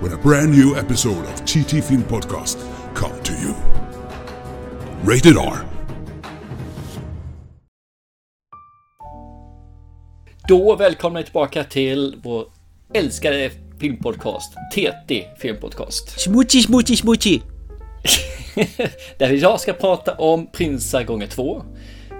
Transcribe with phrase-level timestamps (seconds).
[0.00, 2.58] when a brand new episode of TT Film Podcast
[2.94, 3.54] come to you.
[5.04, 5.56] Rated R.
[10.48, 12.46] Då välkomna tillbaka till vår
[12.94, 16.20] älskade filmpodcast, TT Filmpodcast.
[16.20, 17.42] Smuchi, smuchi, smuchi!
[19.18, 21.62] Där vi idag ska prata om Prinsar gånger två.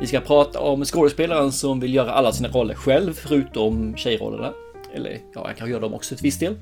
[0.01, 4.52] Vi ska prata om skådespelaren som vill göra alla sina roller själv, förutom tjejrollerna.
[4.95, 6.56] Eller ja, jag kan göra dem också till viss del.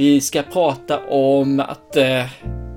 [0.00, 2.26] Vi ska prata om att, eh,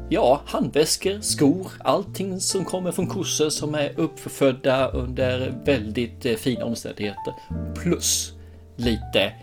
[0.10, 6.66] ja, handväskor, skor, allting som kommer från kossor som är uppfödda under väldigt eh, fina
[6.66, 7.34] omständigheter.
[7.76, 8.34] Plus
[8.76, 9.34] lite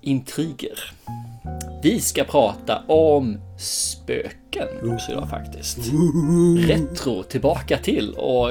[0.00, 0.92] intriger.
[1.82, 5.78] Vi ska prata om spöken också idag faktiskt.
[6.58, 8.50] Retro tillbaka till och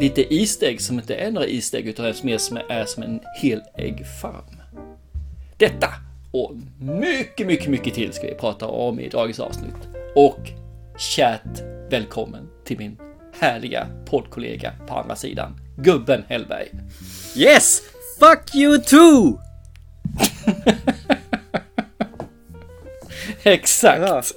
[0.00, 4.60] lite Easter som inte är några Easter utan mer som är som en hel äggfarm.
[5.56, 6.05] Detta
[6.42, 9.88] och mycket, mycket, mycket till ska vi prata om i dagens avsnitt.
[10.14, 10.50] Och
[10.98, 12.98] kärt välkommen till min
[13.40, 16.68] härliga poddkollega på andra sidan, gubben Hellberg.
[17.36, 17.82] Yes!
[18.18, 19.40] Fuck you too!
[23.42, 24.32] Exakt!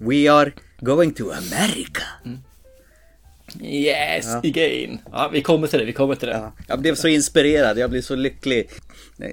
[0.00, 2.02] We are going to America.
[3.62, 4.98] Yes, again.
[5.12, 6.34] Ja, vi kommer till det, vi kommer till det.
[6.34, 8.70] Ja, jag blev så inspirerad, jag blev så lycklig.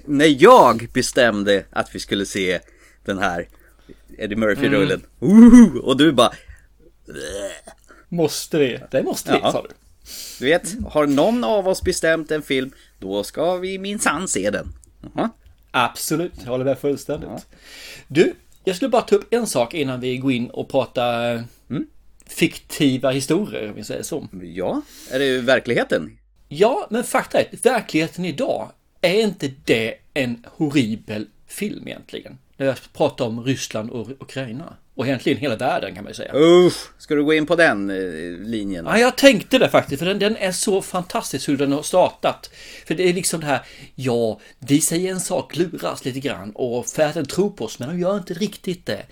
[0.05, 2.59] När jag bestämde att vi skulle se
[3.05, 3.47] den här
[4.17, 5.01] Eddie Murphy-rullen.
[5.19, 5.79] Woho!
[5.79, 6.31] Och du bara...
[8.09, 8.79] Måste vi?
[8.91, 9.51] Det måste vi, Ja.
[9.51, 9.69] sa du.
[10.39, 14.73] Du vet, har någon av oss bestämt en film, då ska vi minsann se den.
[15.15, 15.29] Jaha.
[15.71, 17.47] Absolut, jag håller med fullständigt.
[18.07, 18.33] Du,
[18.63, 21.43] jag skulle bara ta upp en sak innan vi går in och pratar mm,
[22.25, 24.27] fiktiva historier, om vi säger så.
[24.41, 26.17] Ja, är det verkligheten?
[26.47, 32.37] Ja, men fakta är verkligheten idag är inte det en horribel film egentligen.
[32.57, 34.77] När jag pratar om Ryssland och Ukraina.
[34.95, 36.31] Och egentligen hela världen kan man ju säga.
[36.35, 38.85] Usch, ska du gå in på den eh, linjen?
[38.85, 42.49] Ja, jag tänkte det faktiskt, för den, den är så fantastisk hur den har startat.
[42.85, 43.61] För det är liksom det här,
[43.95, 47.99] ja, vi säger en sak, luras lite grann och färden tror på oss, men de
[47.99, 49.05] gör inte riktigt det.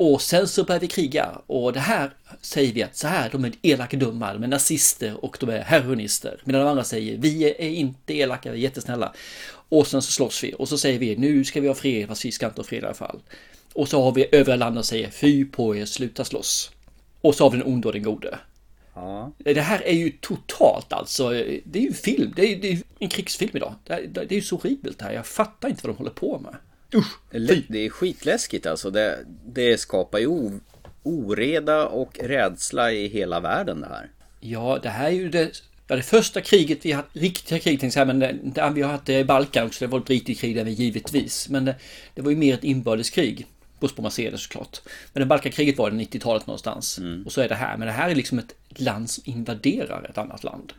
[0.00, 2.10] Och sen så börjar vi kriga och det här
[2.40, 5.60] säger vi att så här, de är elaka dumma, de är nazister och de är
[5.60, 6.40] heroinister.
[6.44, 9.12] Medan de andra säger, vi är inte elaka, vi är jättesnälla.
[9.68, 12.24] Och sen så slåss vi och så säger vi, nu ska vi ha fred, fast
[12.24, 13.20] vi ska inte ha fred i alla fall.
[13.72, 16.70] Och så har vi övriga landet och säger, fy på er, sluta slåss.
[17.20, 18.38] Och så har vi den onde och den gode.
[18.94, 19.32] Ja.
[19.38, 21.30] Det här är ju totalt alltså.
[21.64, 22.32] Det är ju film.
[22.36, 23.74] Det är, det är en krigsfilm idag.
[23.84, 25.12] Det är, det är ju så horribelt det här.
[25.12, 26.54] Jag fattar inte vad de håller på med.
[26.94, 27.18] Usch!
[27.68, 28.90] Det är skitläskigt alltså.
[28.90, 30.50] Det, det skapar ju
[31.02, 34.10] oreda och rädsla i hela världen det här.
[34.40, 35.50] Ja, det här är ju det,
[35.86, 38.82] ja, det första kriget vi har haft, riktiga krig jag säga, men det, det, vi
[38.82, 39.84] har haft det i Balkan också.
[39.84, 41.48] Det var ett riktigt krig där vi givetvis.
[41.48, 41.74] Men det,
[42.14, 43.46] det var ju mer ett inbördeskrig.
[43.80, 44.80] Beror på hur man ser det såklart.
[45.12, 47.00] Men det Balkankriget var det 90-talet någonstans.
[47.26, 47.76] Och så är det här.
[47.76, 50.72] Men det här är liksom ett land som invaderar ett annat land.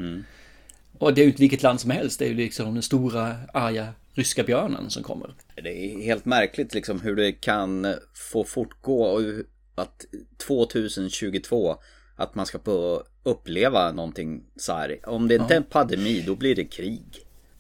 [0.97, 2.19] Och det är ju inte vilket land som helst.
[2.19, 3.87] Det är ju liksom den stora arga
[4.19, 5.33] ryska björnen som kommer.
[5.55, 7.95] Det är helt märkligt liksom hur det kan
[8.31, 9.21] få fortgå och
[9.75, 10.05] att
[10.47, 11.75] 2022
[12.15, 14.99] att man ska få uppleva någonting så här.
[15.03, 17.03] Om det inte är en pandemi då blir det krig.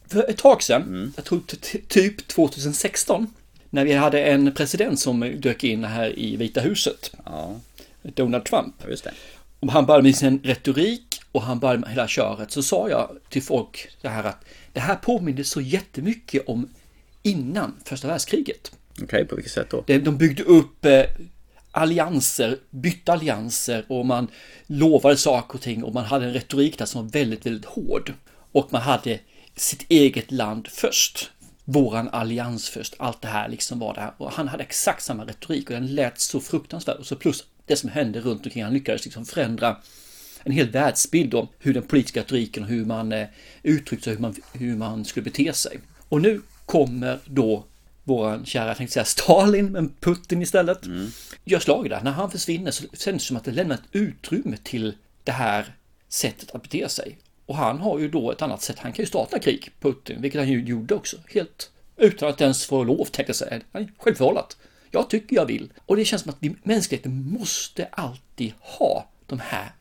[0.07, 1.41] För ett tag sedan, jag tror
[1.87, 3.27] typ 2016,
[3.69, 7.59] när vi hade en president som dök in här i Vita huset, Ja,
[8.03, 8.75] Donald Trump.
[8.89, 9.13] just det.
[9.59, 12.51] Och han började med sin retorik och han började med hela köret.
[12.51, 14.45] Så sa jag till folk det här att
[14.79, 16.69] det här påminner så jättemycket om
[17.23, 18.71] innan första världskriget.
[19.01, 19.83] Okej, på vilket sätt då?
[19.87, 21.03] De byggde upp eh,
[21.71, 24.27] allianser, bytte allianser och man
[24.67, 28.13] lovade saker och ting och man hade en retorik där som var väldigt, väldigt hård.
[28.51, 29.19] Och man hade
[29.55, 31.31] sitt eget land först.
[31.65, 34.13] Våran allians först, allt det här liksom var det här.
[34.17, 36.97] Och han hade exakt samma retorik och den lät så fruktansvärd.
[36.97, 39.77] Och så plus det som hände runt omkring, han lyckades liksom förändra
[40.43, 43.27] en hel världsbild om hur den politiska retoriken och hur man eh,
[43.63, 45.79] uttryckte sig, hur man, hur man skulle bete sig.
[46.09, 47.65] Och nu kommer då
[48.03, 50.79] våran kära, jag tänkte säga Stalin, men Putin istället,
[51.43, 52.01] gör slag där.
[52.03, 54.93] När han försvinner så känns det som att det lämnar ett utrymme till
[55.23, 55.75] det här
[56.09, 57.17] sättet att bete sig.
[57.45, 60.41] Och han har ju då ett annat sätt, han kan ju starta krig, Putin, vilket
[60.41, 63.61] han ju gjorde också, helt utan att ens få lov, tänkte jag säga.
[63.97, 64.57] Självförvållat.
[64.91, 65.73] Jag tycker jag vill.
[65.85, 69.71] Och det känns som att vi, mänskligheten måste alltid ha de här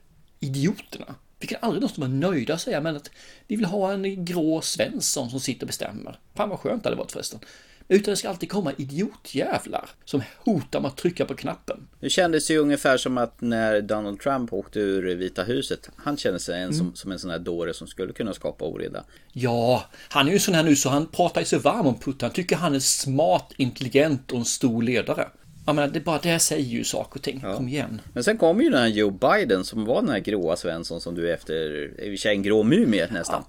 [0.41, 1.15] idioterna.
[1.41, 3.11] Vi kan aldrig någonsin vara nöjda och säga men att
[3.47, 6.19] vi vill ha en grå Svensson som sitter och bestämmer.
[6.35, 7.41] Fan vad skönt det hade varit förresten.
[7.89, 11.89] Utan det ska alltid komma idiotjävlar som hotar med att trycka på knappen.
[12.01, 15.91] Det kändes ju ungefär som att när Donald Trump åkte ur Vita huset.
[15.97, 19.05] Han kände sig en, som, som en sån här dåre som skulle kunna skapa oreda.
[19.33, 21.99] Ja, han är ju en sån här nu så han pratar ju så varm om
[21.99, 22.19] Putin.
[22.21, 25.29] Han tycker han är smart, intelligent och en stor ledare.
[25.69, 27.41] Jag menar, det bara det säger ju saker och ting.
[27.43, 27.57] Ja.
[27.57, 28.01] Kom igen.
[28.13, 31.15] Men sen kom ju den här Joe Biden som var den här gråa Svensson som
[31.15, 31.55] du är efter,
[32.03, 33.45] i och en grå mumie nästan.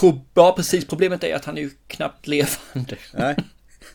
[0.00, 0.22] Ja.
[0.34, 0.84] ja, precis.
[0.84, 2.96] Problemet är att han är ju knappt levande.
[3.14, 3.36] Nej.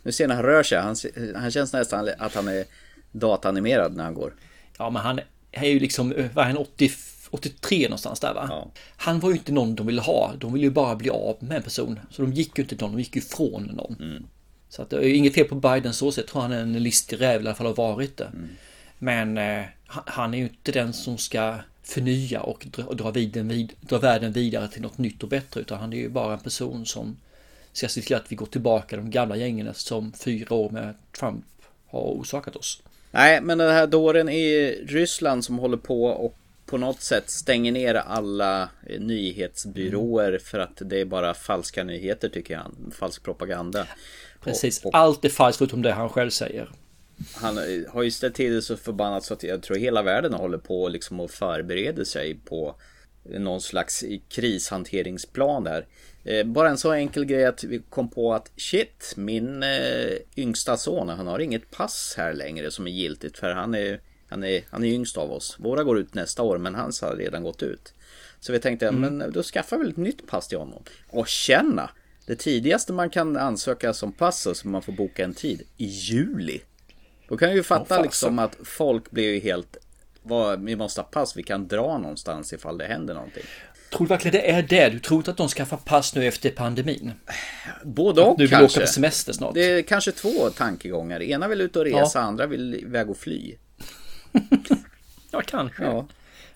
[0.04, 0.96] Nu ser när han rör sig, han,
[1.36, 2.66] han känns nästan att han är
[3.12, 4.34] datanimerad när han går.
[4.78, 5.20] Ja, men han
[5.52, 6.92] är ju liksom, eh, vad är han, 80,
[7.30, 8.46] 83 någonstans där va?
[8.50, 8.72] Ja.
[8.98, 11.58] Han var ju inte någon de ville ha, de ville ju bara bli av med
[11.58, 12.00] en person.
[12.10, 13.96] Så de gick ju inte någon, de gick ju från någon.
[14.00, 14.24] Mm.
[14.74, 17.22] Så att det är inget fel på Biden så sett, tror han är en listig
[17.22, 18.26] räv i alla fall har varit det.
[18.26, 18.50] Mm.
[18.98, 23.98] Men eh, han är ju inte den som ska förnya och dra, dra, vid, dra
[23.98, 27.18] världen vidare till något nytt och bättre utan han är ju bara en person som
[27.72, 31.46] ska se till att vi går tillbaka de gamla gängen som fyra år med Trump
[31.88, 32.82] har orsakat oss.
[33.12, 37.72] Nej, men den här dåren i Ryssland som håller på och på något sätt stänger
[37.72, 40.40] ner alla nyhetsbyråer mm.
[40.40, 42.94] för att det är bara falska nyheter tycker han.
[42.96, 43.88] Falsk propaganda.
[44.44, 46.72] Precis, och, och, allt är falskt förutom det han själv säger.
[47.34, 47.58] Han
[47.90, 50.90] har ju ställt till det så förbannat så att jag tror hela världen håller på
[50.90, 52.76] liksom att förbereda sig på
[53.24, 55.88] någon slags krishanteringsplan där.
[56.24, 60.78] Eh, bara en så enkel grej att vi kom på att shit, min eh, yngsta
[60.78, 64.00] son, han har inget pass här längre som är giltigt för han är,
[64.30, 65.56] han är, han är yngst av oss.
[65.60, 67.94] Våra går ut nästa år men hans har redan gått ut.
[68.40, 69.18] Så vi tänkte, mm.
[69.18, 70.84] men då skaffar vi ett nytt pass till honom.
[71.10, 71.90] Och känna,
[72.26, 76.62] det tidigaste man kan ansöka som pass som man får boka en tid, i juli.
[77.28, 79.78] Då kan vi ju fatta oh, liksom att folk blir ju helt
[80.24, 83.44] vad, vi måste ha pass, vi kan dra någonstans ifall det händer någonting.
[83.90, 84.90] Tror du verkligen det är det?
[84.90, 87.12] Du tror inte att de skaffar pass nu efter pandemin?
[87.84, 88.80] Både och Du vill kanske.
[88.80, 89.54] åka på semester snart?
[89.54, 91.22] Det är kanske två tankegångar.
[91.22, 92.26] Ena vill ut och resa, ja.
[92.26, 93.56] andra vill iväg och fly.
[95.32, 95.84] ja, kanske.
[95.84, 96.08] Ja.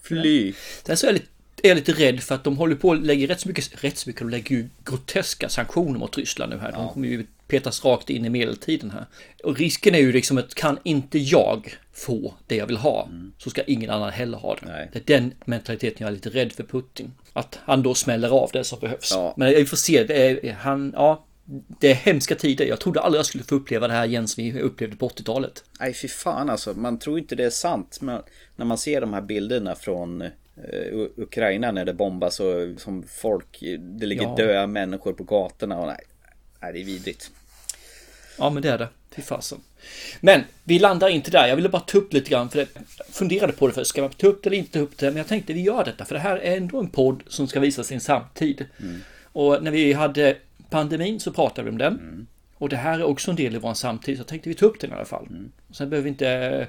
[0.02, 0.54] Fly.
[0.84, 3.28] Sen så är jag lite är lite rädd för att de håller på att lägga
[3.28, 6.72] rätt så mycket, rätt så mycket, de lägger ju groteska sanktioner mot Ryssland nu här.
[6.72, 9.06] De kommer ju petas rakt in i medeltiden här.
[9.44, 13.32] Och risken är ju liksom att kan inte jag få det jag vill ha mm.
[13.38, 14.66] så ska ingen annan heller ha det.
[14.66, 14.90] Nej.
[14.94, 17.14] Det är den mentaliteten jag är lite rädd för Putin.
[17.34, 19.12] Att han då smäller av det som behövs.
[19.12, 19.34] Ja.
[19.38, 21.26] Men vi får se, det är, han, ja,
[21.80, 22.66] det är hemska tider.
[22.66, 25.64] Jag trodde aldrig jag skulle få uppleva det här igen som vi upplevde på 80-talet.
[25.80, 26.74] Nej, fy fan alltså.
[26.74, 27.98] Man tror inte det är sant.
[28.02, 28.22] Men
[28.56, 30.24] när man ser de här bilderna från
[31.16, 34.36] Ukraina när det bombas och som folk, det ligger ja.
[34.36, 36.04] döda människor på gatorna och nej,
[36.60, 37.32] nej det är vidrigt.
[38.38, 38.88] Ja, men det är det.
[39.16, 39.60] Fy fasen.
[40.20, 41.48] Men vi landar inte där.
[41.48, 42.68] Jag ville bara ta upp lite grann för jag
[43.10, 43.90] funderade på det först.
[43.90, 45.06] Ska man ta upp det eller inte ta upp det?
[45.06, 47.60] Men jag tänkte vi gör detta för det här är ändå en podd som ska
[47.60, 48.66] visa sin samtid.
[48.80, 49.00] Mm.
[49.24, 50.38] Och när vi hade
[50.70, 51.94] pandemin så pratade vi om den.
[51.94, 52.28] Mm.
[52.54, 54.80] Och det här är också en del i vår samtid så tänkte vi ta upp
[54.80, 55.28] den i alla fall.
[55.30, 55.52] Mm.
[55.72, 56.68] Sen behöver vi inte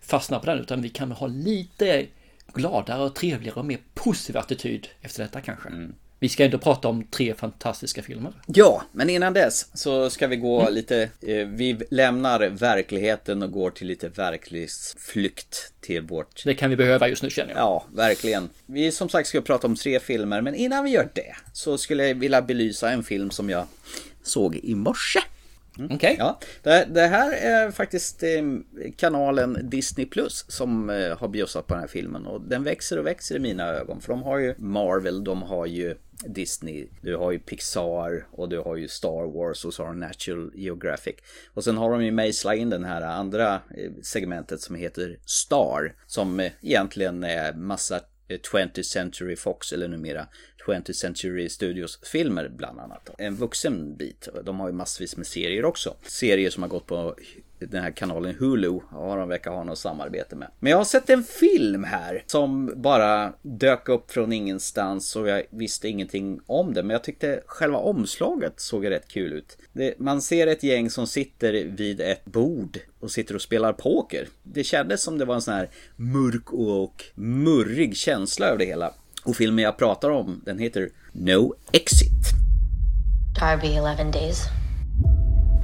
[0.00, 2.06] fastna på den utan vi kan ha lite
[2.54, 5.68] gladare och trevligare och mer positiv attityd efter detta kanske.
[5.68, 5.94] Mm.
[6.18, 8.32] Vi ska ändå prata om tre fantastiska filmer.
[8.46, 10.74] Ja, men innan dess så ska vi gå mm.
[10.74, 16.44] lite, eh, vi lämnar verkligheten och går till lite verklighetsflykt till vårt...
[16.44, 17.60] Det kan vi behöva just nu känner jag.
[17.60, 18.48] Ja, verkligen.
[18.66, 22.08] Vi som sagt ska prata om tre filmer, men innan vi gör det så skulle
[22.08, 23.66] jag vilja belysa en film som jag
[24.22, 25.20] såg i morse.
[25.78, 25.90] Mm.
[25.94, 25.96] Okej.
[25.96, 26.16] Okay.
[26.18, 28.42] Ja, det, det, här är faktiskt eh,
[28.96, 33.06] kanalen Disney Plus som eh, har bjussat på den här filmen och den växer och
[33.06, 37.32] växer i mina ögon för de har ju Marvel, de har ju Disney, du har
[37.32, 41.16] ju Pixar och du har ju Star Wars och så har Natural Geographic.
[41.54, 45.94] Och sen har de ju mejslat in den här andra eh, segmentet som heter Star
[46.06, 50.26] som egentligen är massa Eh, 20th Century Fox eller numera
[50.66, 53.10] 20th Century Studios filmer bland annat.
[53.18, 54.28] En vuxen bit.
[54.44, 55.96] De har ju massvis med serier också.
[56.02, 57.16] Serier som har gått på
[57.58, 60.48] den här kanalen Hulu har de verkar ha något samarbete med.
[60.58, 65.42] Men jag har sett en film här som bara dök upp från ingenstans och jag
[65.50, 66.82] visste ingenting om det.
[66.82, 69.58] Men jag tyckte själva omslaget såg rätt kul ut.
[69.72, 74.28] Det, man ser ett gäng som sitter vid ett bord och sitter och spelar poker.
[74.42, 78.92] Det kändes som det var en sån här mörk och murrig känsla över det hela.
[79.24, 82.10] Och filmen jag pratar om, den heter No Exit.
[83.40, 84.65] Darby 11 days.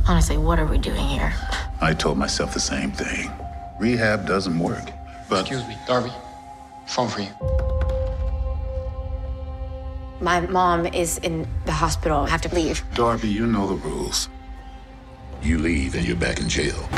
[0.06, 1.32] Honestly, what are we doing here?
[1.80, 3.30] I told myself the same thing.
[3.78, 4.90] Rehab doesn't work,
[5.28, 5.40] but.
[5.40, 6.12] Excuse me, Darby.
[6.86, 7.30] Phone for you.
[10.20, 12.20] My mom is in the hospital.
[12.20, 12.82] I have to leave.
[12.94, 14.28] Darby, you know the rules.
[15.42, 16.88] You leave and you're back in jail.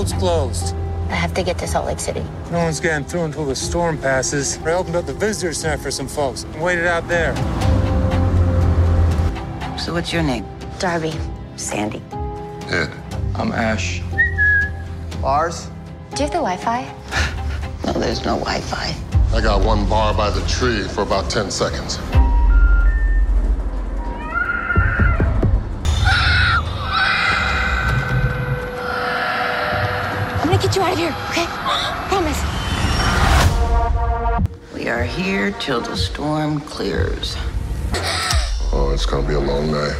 [0.00, 0.79] road's closed.
[1.10, 2.24] I have to get to Salt Lake City.
[2.50, 4.58] No one's getting through until the storm passes.
[4.58, 7.34] I opened up the visitor center for some folks and waited out there.
[9.76, 10.46] So what's your name?
[10.78, 11.12] Darby,
[11.56, 12.00] Sandy.
[12.68, 12.90] Ed.
[13.34, 14.02] I'm Ash.
[15.20, 15.66] Bars?
[16.14, 16.94] Do you have the Wi-Fi?
[17.86, 18.94] No, there's no Wi-Fi.
[19.34, 21.96] I got one bar by the tree for about 10 seconds.
[30.60, 31.46] Gonna get you out of here, okay?
[32.08, 32.40] Promise.
[34.74, 37.36] We are here till the storm clears.
[38.72, 39.96] Oh, it's gonna be a long night.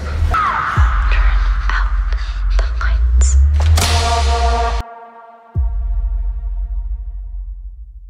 [2.57, 3.37] The lights.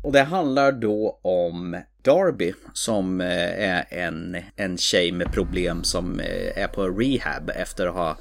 [0.02, 6.20] Och det handlar då om Darby som eh, är en, en tjej med problem som
[6.20, 8.16] eh, är på rehab efter att ha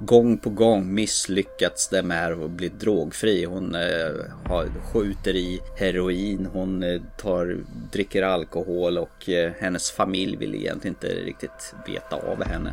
[0.00, 3.44] gång på gång misslyckats det med att bli drogfri.
[3.44, 3.80] Hon eh,
[4.44, 7.58] har, skjuter i heroin, hon eh, tar,
[7.92, 12.72] dricker alkohol och eh, hennes familj vill egentligen inte riktigt veta av henne.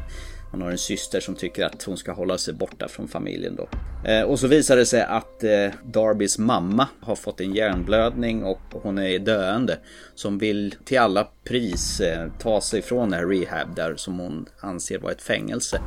[0.52, 3.70] Hon har en syster som tycker att hon ska hålla sig borta från familjen då.
[4.10, 8.62] Eh, och så visar det sig att eh, Darbys mamma har fått en hjärnblödning och
[8.72, 9.80] hon är döende.
[10.16, 14.46] Som vill till alla pris eh, ta sig från det här rehab där som hon
[14.60, 15.82] anser vara ett fängelse.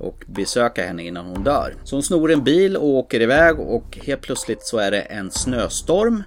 [0.00, 1.74] Och besöka henne innan hon dör.
[1.84, 5.30] Så hon snor en bil och åker iväg och helt plötsligt så är det en
[5.30, 6.22] snöstorm.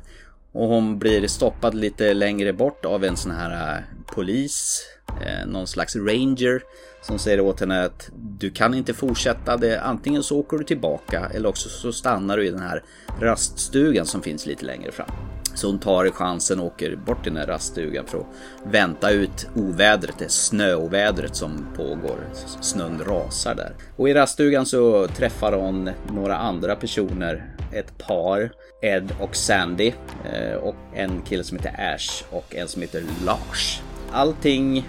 [0.51, 3.83] Och hon blir stoppad lite längre bort av en sån här eh,
[4.15, 4.81] polis,
[5.21, 6.61] eh, någon slags ranger
[7.01, 9.57] som säger åt henne att du kan inte fortsätta.
[9.57, 12.83] Det, antingen så åker du tillbaka eller också så stannar du i den här
[13.19, 15.09] raststugan som finns lite längre fram.
[15.55, 18.25] Så hon tar chansen och åker bort till den här raststugan för att
[18.63, 22.17] vänta ut ovädret, det snöovädret som pågår.
[22.61, 23.73] Snön rasar där.
[23.95, 27.45] Och i raststugan så träffar hon några andra personer.
[27.73, 29.93] Ett par, Ed och Sandy.
[30.33, 33.81] Eh, och en kille som heter Ash och en som heter Lars.
[34.11, 34.87] Allting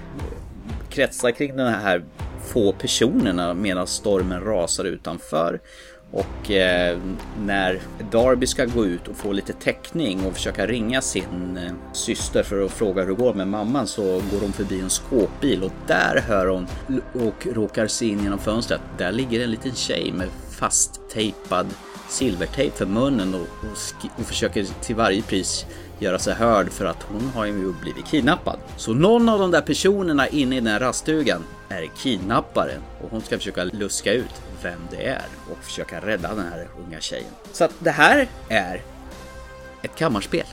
[0.91, 2.05] kretsar kring de här
[2.45, 5.61] få personerna medan stormen rasar utanför.
[6.15, 6.99] Och eh,
[7.41, 7.81] när
[8.13, 12.65] Darby ska gå ut och få lite täckning och försöka ringa sin eh, syster för
[12.65, 16.25] att fråga hur det går med mamman så går hon förbi en skåpbil och där
[16.29, 16.67] hör hon
[17.13, 18.81] och råkar se in genom fönstret.
[18.99, 21.67] Där ligger en liten tjej med fasttejpad
[22.09, 25.67] silvertejp för munnen och, och, och försöker till varje pris
[25.99, 28.59] göra sig hörd för att hon har ju blivit kidnappad.
[28.77, 33.21] Så någon av de där personerna inne i den här raststugan är kidnapparen och hon
[33.21, 37.31] ska försöka luska ut vem det är och försöka rädda den här unga tjejen.
[37.53, 38.83] Så att det här är
[39.83, 40.47] ett kammarspel.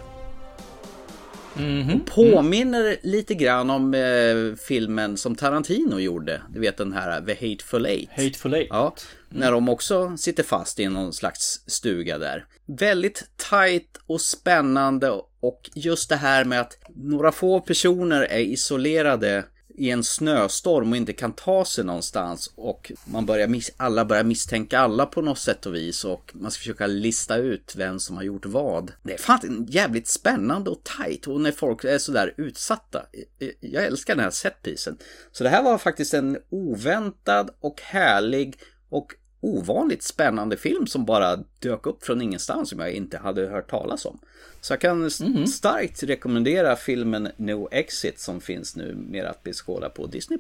[1.54, 6.42] Och påminner lite grann om eh, filmen som Tarantino gjorde.
[6.50, 8.10] Du vet den här The Hateful Eight.
[8.10, 8.68] Hateful Eight.
[8.70, 8.96] Ja,
[9.30, 12.46] när de också sitter fast i någon slags stuga där.
[12.66, 19.46] Väldigt tight och spännande och just det här med att några få personer är isolerade
[19.76, 24.24] i en snöstorm och inte kan ta sig någonstans och man börjar miss- alla börjar
[24.24, 28.16] misstänka alla på något sätt och vis och man ska försöka lista ut vem som
[28.16, 28.92] har gjort vad.
[29.04, 33.00] Det är fan jävligt spännande och tight och när folk är sådär utsatta.
[33.40, 34.98] Eh, eh, jag älskar den här setpisen.
[35.32, 38.60] Så det här var faktiskt en oväntad och härlig
[38.90, 43.70] och ovanligt spännande film som bara dök upp från ingenstans som jag inte hade hört
[43.70, 44.20] talas om.
[44.62, 45.22] Så jag kan s-
[45.56, 50.40] starkt rekommendera filmen No Exit som finns nu mer att beskåda på Disney+.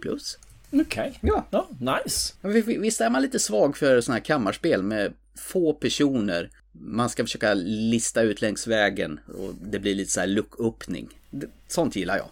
[0.71, 1.19] Okej.
[1.21, 1.45] Ja.
[1.51, 1.67] ja.
[2.03, 2.33] Nice.
[2.79, 6.49] Visst är man lite svag för sådana här kammarspel med få personer.
[6.71, 11.07] Man ska försöka lista ut längs vägen och det blir lite så här look-uppning.
[11.29, 12.27] Det- Sånt gillar jag.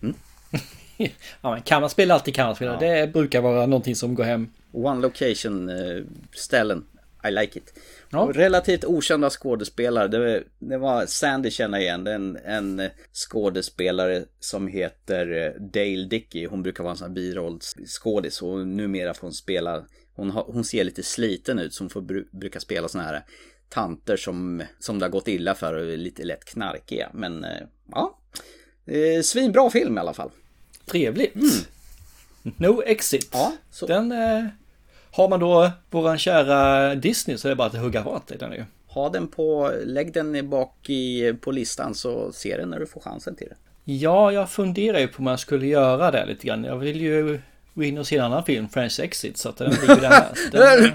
[1.40, 2.76] Ja, men kammarspel är alltid kammarspel.
[2.80, 4.48] Det brukar vara någonting som går hem.
[4.72, 6.02] One location eh,
[6.34, 6.84] ställen.
[7.28, 7.78] I like it.
[8.10, 8.30] Ja.
[8.34, 10.08] Relativt okända skådespelare.
[10.08, 12.04] Det, det var Sandy känner igen.
[12.04, 16.46] Det är en, en eh, skådespelare som heter eh, Dale Dickey.
[16.46, 18.42] Hon brukar vara en sån här birollsskådis.
[18.42, 19.84] Och numera får hon spela.
[20.14, 21.74] Hon, har, hon ser lite sliten ut.
[21.74, 23.24] Så hon får, bru, brukar spela såna här
[23.68, 27.10] tanter som, som det har gått illa för och är lite lätt knarkiga.
[27.14, 27.46] Men
[27.92, 28.18] ja.
[29.22, 30.30] Svinbra film i alla fall.
[30.86, 31.34] Trevligt.
[32.42, 33.28] No Exit.
[33.32, 34.44] Ja, så- Den eh,
[35.12, 38.52] har man då våran kära Disney så är det bara att hugga fatt i den
[38.52, 38.64] ju.
[38.86, 43.00] Ha den på, lägg den bak i, på listan så ser den när du får
[43.00, 43.56] chansen till det.
[43.92, 46.64] Ja, jag funderar ju på om jag skulle göra det lite grann.
[46.64, 47.40] Jag vill ju
[47.74, 50.34] gå in och se en annan film, French Exit, så att den ligger där med.
[50.52, 50.92] Den,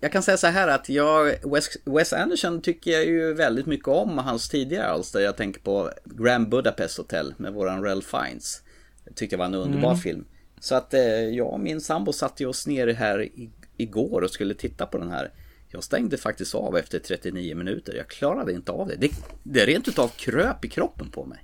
[0.00, 3.88] Jag kan säga så här att jag, Wes, Wes Anderson tycker jag ju väldigt mycket
[3.88, 5.20] om hans tidigare alster.
[5.20, 8.62] Jag tänker på Grand Budapest Hotel med våran Ralph Fiennes.
[9.04, 10.24] Jag tyckte det var en underbar film.
[10.64, 13.28] Så att eh, jag och min sambo satt ju oss ner här
[13.76, 15.30] igår och skulle titta på den här.
[15.68, 17.94] Jag stängde faktiskt av efter 39 minuter.
[17.94, 18.96] Jag klarade inte av det.
[18.96, 19.10] Det,
[19.42, 21.38] det rent utav kröp i kroppen på mig.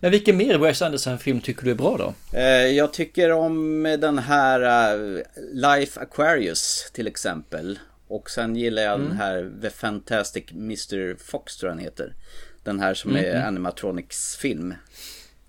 [0.00, 2.38] Men vilken mer Wes Anderson-film tycker du är bra då?
[2.38, 4.60] Eh, Jag tycker om den här
[4.94, 5.22] eh,
[5.52, 7.78] Life Aquarius till exempel.
[8.08, 11.16] Och sen gillar jag den här The Fantastic Mr.
[11.24, 12.14] Fox tror jag den heter.
[12.64, 14.74] Den här som är animatronics-film.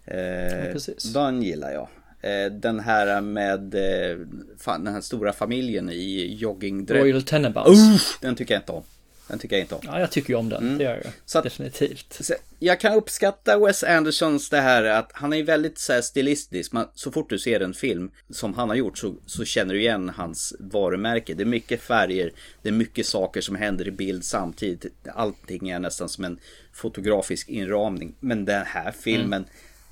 [0.06, 1.14] Eh, precis.
[1.14, 1.88] den gillar jag.
[2.22, 4.18] Eh, Den här med eh,
[4.60, 7.04] fan, den här stora familjen i joggingdräkt.
[7.04, 8.18] Royal Tenenbaums.
[8.22, 8.84] Den tycker jag inte om.
[9.28, 9.82] Den tycker jag inte om.
[9.84, 10.78] Ja, jag tycker ju om den.
[10.78, 11.02] Det gör jag.
[11.02, 11.14] Mm.
[11.26, 12.18] Så att- Definitivt.
[12.22, 16.72] Så Jag kan uppskatta Wes Andersons det här att han är väldigt så här stilistisk.
[16.72, 19.80] Man, så fort du ser en film som han har gjort så, så känner du
[19.80, 21.34] igen hans varumärke.
[21.34, 24.86] Det är mycket färger, det är mycket saker som händer i bild samtidigt.
[25.16, 26.40] Allting är nästan som en
[26.74, 28.16] fotografisk inramning.
[28.20, 29.46] Men den här filmen,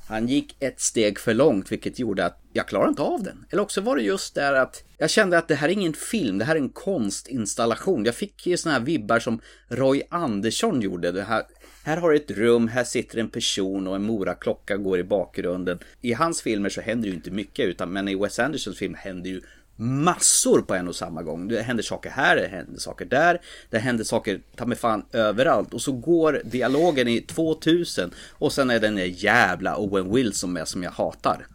[0.09, 3.45] han gick ett steg för långt vilket gjorde att jag klarade inte av den.
[3.49, 6.37] Eller också var det just där att jag kände att det här är ingen film,
[6.37, 8.05] det här är en konstinstallation.
[8.05, 11.11] Jag fick ju såna här vibbar som Roy Andersson gjorde.
[11.11, 11.43] Det här,
[11.83, 15.79] här har du ett rum, här sitter en person och en moraklocka går i bakgrunden.
[16.01, 19.29] I hans filmer så händer ju inte mycket utan men i Wes Andersons film händer
[19.29, 19.41] ju
[19.79, 21.47] massor på en och samma gång.
[21.47, 25.73] Det händer saker här, det händer saker där, det händer saker ta mig fan överallt.
[25.73, 30.67] Och så går dialogen i 2000 och sen är den där jävla Owen Wilson med
[30.67, 31.45] som jag hatar.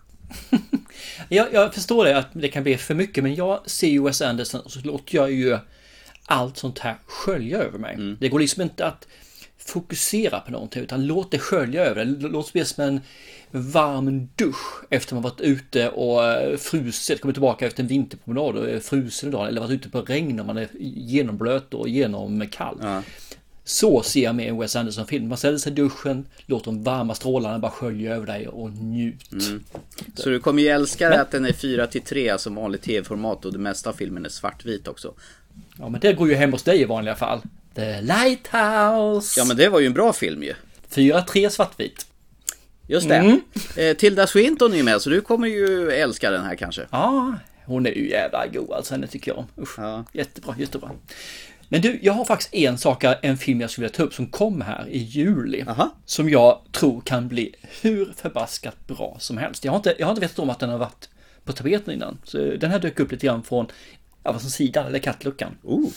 [1.29, 4.23] Jag, jag förstår det att det kan bli för mycket, men jag ser ju Wes
[4.23, 5.59] Anderson och så låter jag ju
[6.27, 7.95] allt sånt här skölja över mig.
[7.95, 8.17] Mm.
[8.21, 9.07] Det går liksom inte att
[9.59, 12.29] fokusera på någonting, utan låt det skölja över det.
[12.29, 13.01] Låt det bli som en
[13.59, 18.69] varm dusch efter man varit ute och eh, frusit, kommit tillbaka efter en vinterpromenad och
[18.69, 23.03] är frusen idag, eller varit ute på regn och man är genomblöt och genomkall.
[23.65, 25.29] Så ser jag med en Wes Anderson-film.
[25.29, 29.31] Man ställer sig i duschen, låter de varma strålarna bara skölja över dig och njut.
[30.15, 33.45] Så du kommer ju älska det att den är 4 till 3 som vanligt tv-format
[33.45, 35.15] och det mesta av filmen är svartvit också.
[35.79, 37.41] Ja, men det går ju hem hos dig i vanliga fall.
[37.75, 39.41] The Lighthouse!
[39.41, 40.55] Ja men det var ju en bra film ju.
[40.91, 42.07] 4-3 svartvit.
[42.87, 43.41] Just det.
[43.77, 46.87] Eh, Tilda Swinton är med så du kommer ju älska den här kanske.
[46.91, 49.47] Ja, hon är ju jävla god alltså, henne tycker jag om.
[49.63, 49.79] Usch.
[49.79, 50.05] Ja.
[50.13, 50.91] Jättebra, jättebra.
[51.69, 54.27] Men du, jag har faktiskt en sak, en film jag skulle vilja ta upp som
[54.27, 55.65] kom här i juli.
[55.69, 55.95] Aha.
[56.05, 59.65] Som jag tror kan bli hur förbaskat bra som helst.
[59.65, 61.09] Jag har inte, jag har inte vetat om att den har varit
[61.45, 62.19] på tapeten innan.
[62.25, 63.67] Så den här dök upp lite grann från,
[64.25, 65.57] ja vad som sidan eller kattluckan.
[65.63, 65.91] Oh.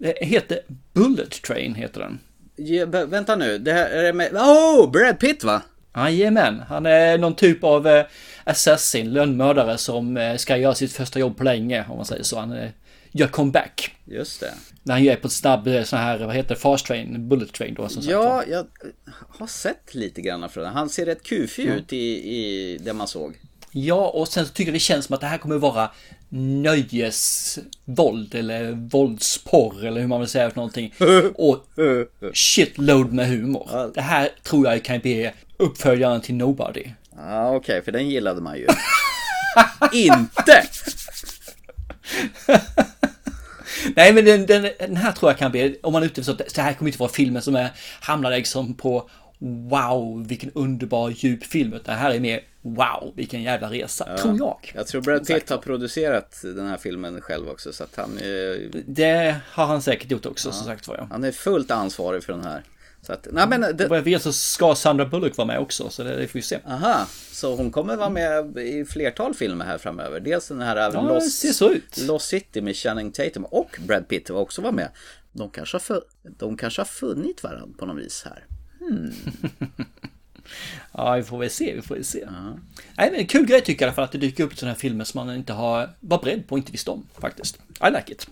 [0.00, 0.60] Det heter
[0.92, 2.18] Bullet Train, heter den.
[2.56, 4.32] Ja, vä- vänta nu, det här är med...
[4.36, 4.90] Oh!
[4.90, 5.62] Brad Pitt va?
[5.96, 8.04] Jajamän, han är någon typ av eh,
[8.44, 12.38] assassin, lönnmördare som eh, ska göra sitt första jobb på länge, om man säger så.
[12.38, 12.70] Han eh,
[13.12, 13.94] gör comeback.
[14.04, 14.54] Just det.
[14.82, 17.74] När han är på ett snabb, sån här, vad heter det, fast train, bullet train
[17.74, 18.12] då som sagt.
[18.12, 18.66] Ja, jag
[19.28, 20.72] har sett lite grann från den.
[20.72, 23.34] Han ser rätt kufig ut i, i det man såg.
[23.70, 25.90] Ja, och sen så tycker jag det känns som att det här kommer vara
[26.62, 30.94] nöjesvåld eller våldsporr eller hur man vill säga för någonting.
[31.34, 31.66] Och
[32.32, 33.92] shitload med humor.
[33.94, 36.84] Det här tror jag kan bli uppföljaren till Nobody.
[37.16, 38.66] Ja, okej, för den gillade man ju.
[39.92, 40.62] Inte!
[43.96, 46.30] Nej men den, den, den här tror jag kan bli, om man är ute så
[46.32, 51.10] att det här kommer inte vara filmen som är, hamnar liksom på wow vilken underbar
[51.10, 51.72] djup film.
[51.72, 54.72] Utan det här är mer wow vilken jävla resa, tror jag.
[54.74, 58.70] Jag tror Brad Pitt har producerat den här filmen själv också, så att han är,
[58.86, 61.06] Det har han säkert gjort också som sagt var jag.
[61.10, 62.62] han är fullt ansvarig för den här.
[63.06, 65.90] Så att, nej men, det, Vad jag vet så ska Sandra Bullock vara med också,
[65.90, 66.58] så det, det får vi se.
[66.66, 70.20] aha, så hon kommer vara med i flertal filmer här framöver.
[70.20, 71.44] Dels den här Ja, Lost.
[71.98, 74.88] Lost City med Channing Tatum och Brad Pitt var också var med.
[75.32, 76.02] De kanske har,
[76.38, 78.44] de kanske har funnit varandra på något vis här.
[80.92, 82.28] Ja, vi får väl se, vi får väl se.
[82.96, 84.72] Nej, men en kul grej tycker jag i alla fall att det dyker upp sådana
[84.72, 87.56] här filmer som man inte har var beredd på och inte visste om faktiskt.
[87.56, 88.26] I like it.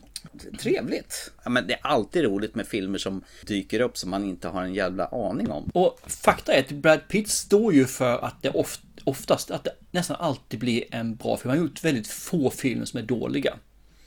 [0.59, 1.33] Trevligt.
[1.45, 4.63] Ja, men det är alltid roligt med filmer som dyker upp som man inte har
[4.63, 5.71] en jävla aning om.
[5.75, 9.73] Och fakta är att Brad Pitt står ju för att det oft, oftast, att det
[9.91, 11.51] nästan alltid blir en bra film.
[11.51, 13.55] Han har gjort väldigt få filmer som är dåliga.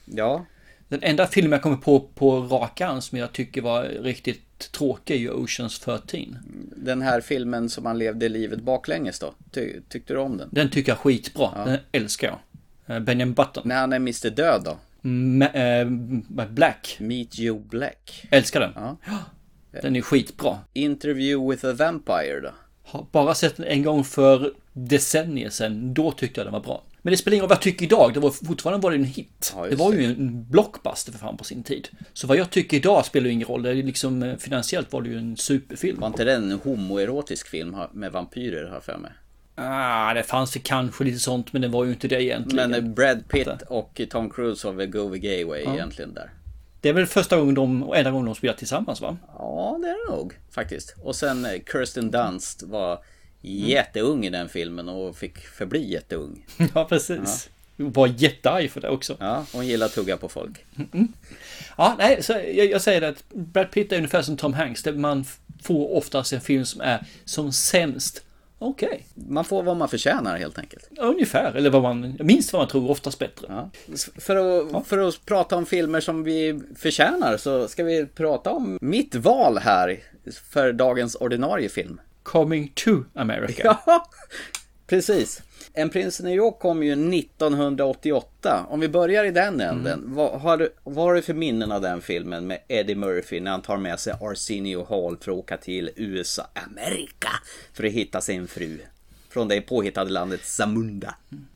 [0.04, 0.46] Ja,
[0.88, 5.14] Den enda filmen jag kommer på på rak arm som jag tycker var riktigt tråkig
[5.14, 6.38] är ju Oceans 13.
[6.76, 9.34] den här filmen som han levde livet baklänges då.
[9.50, 10.48] Ty, tyckte du om den?
[10.52, 11.64] Den tycker jag skitbra.
[11.64, 12.38] Den älskar jag.
[12.96, 13.62] Eh, Benjamin Button.
[13.68, 14.78] När han är Mr Död då?
[15.54, 15.86] Eh,
[16.48, 16.96] Black.
[17.00, 18.26] Meet You Black.
[18.30, 18.72] Älskar den.
[18.74, 18.96] Ja.
[19.82, 20.58] Den är skitbra.
[20.72, 22.50] Interview with a Vampire då?
[22.82, 25.94] Har bara sett den en gång för decennier sedan.
[25.94, 26.82] Då tyckte jag den var bra.
[27.02, 28.10] Men det spelar ingen roll vad jag tycker idag.
[28.14, 29.52] Det var fortfarande var det en hit.
[29.56, 31.88] Ja, det var ju en blockbuster för fan på sin tid.
[32.12, 33.62] Så vad jag tycker idag spelar ju ingen roll.
[33.62, 36.00] Det är liksom eh, finansiellt var det ju en superfilm.
[36.00, 39.12] Var inte det en homoerotisk film med vampyrer har jag för mig?
[39.58, 42.70] Ah, det fanns ju kanske lite sånt, men det var ju inte det egentligen.
[42.70, 46.30] Men Brad Pitt och Tom Cruise har väl Go the Gay Way egentligen där.
[46.80, 49.16] Det är väl första gången de, och enda gången de spelar tillsammans va?
[49.38, 50.94] Ja, det är det nog faktiskt.
[51.02, 52.98] Och sen eh, Kirsten Dunst var
[53.40, 56.46] jätteung i den filmen och fick förbli jätteung.
[56.74, 57.50] Ja, precis.
[57.76, 59.16] Var jättearg för det också.
[59.20, 60.64] Ja, hon gillar att tugga på folk.
[61.76, 64.82] Ja, nej, så jag, jag säger det att Brad Pitt är ungefär som Tom Hanks.
[64.82, 65.24] Där man
[65.62, 68.22] får oftast en film som är som sämst.
[68.58, 70.88] Okej, Man får vad man förtjänar helt enkelt.
[70.98, 71.52] ungefär.
[71.54, 73.46] Eller vad man, minst vad man tror, oftast bättre.
[73.48, 73.70] Ja.
[74.18, 74.36] För,
[74.76, 79.14] att, för att prata om filmer som vi förtjänar så ska vi prata om mitt
[79.14, 80.00] val här
[80.50, 82.00] för dagens ordinarie film.
[82.22, 83.78] Coming to America.
[83.86, 84.06] Ja,
[84.86, 85.42] precis.
[85.78, 88.66] En prins i New York kom ju 1988.
[88.68, 90.02] Om vi börjar i den änden.
[90.06, 93.50] Vad, har du, vad har du för minnen av den filmen med Eddie Murphy när
[93.50, 97.28] han tar med sig Arsenio Hall för att åka till USA, Amerika,
[97.72, 98.78] för att hitta sin fru?
[99.28, 101.14] Från det påhittade landet Zamunda.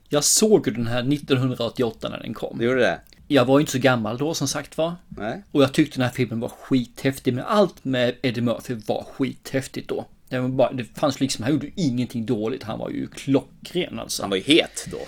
[0.09, 2.59] Jag såg ju den här 1988 när den kom.
[2.59, 3.00] Du gjorde det?
[3.28, 4.94] Jag var ju inte så gammal då som sagt var.
[5.09, 5.42] Nej.
[5.52, 7.35] Och jag tyckte den här filmen var skithäftig.
[7.35, 10.06] Men allt med Eddie Murphy var skithäftigt då.
[10.31, 12.62] Det, var bara, det fanns liksom, han gjorde ju ingenting dåligt.
[12.62, 14.23] Han var ju klockren alltså.
[14.23, 14.99] Han var ju het då.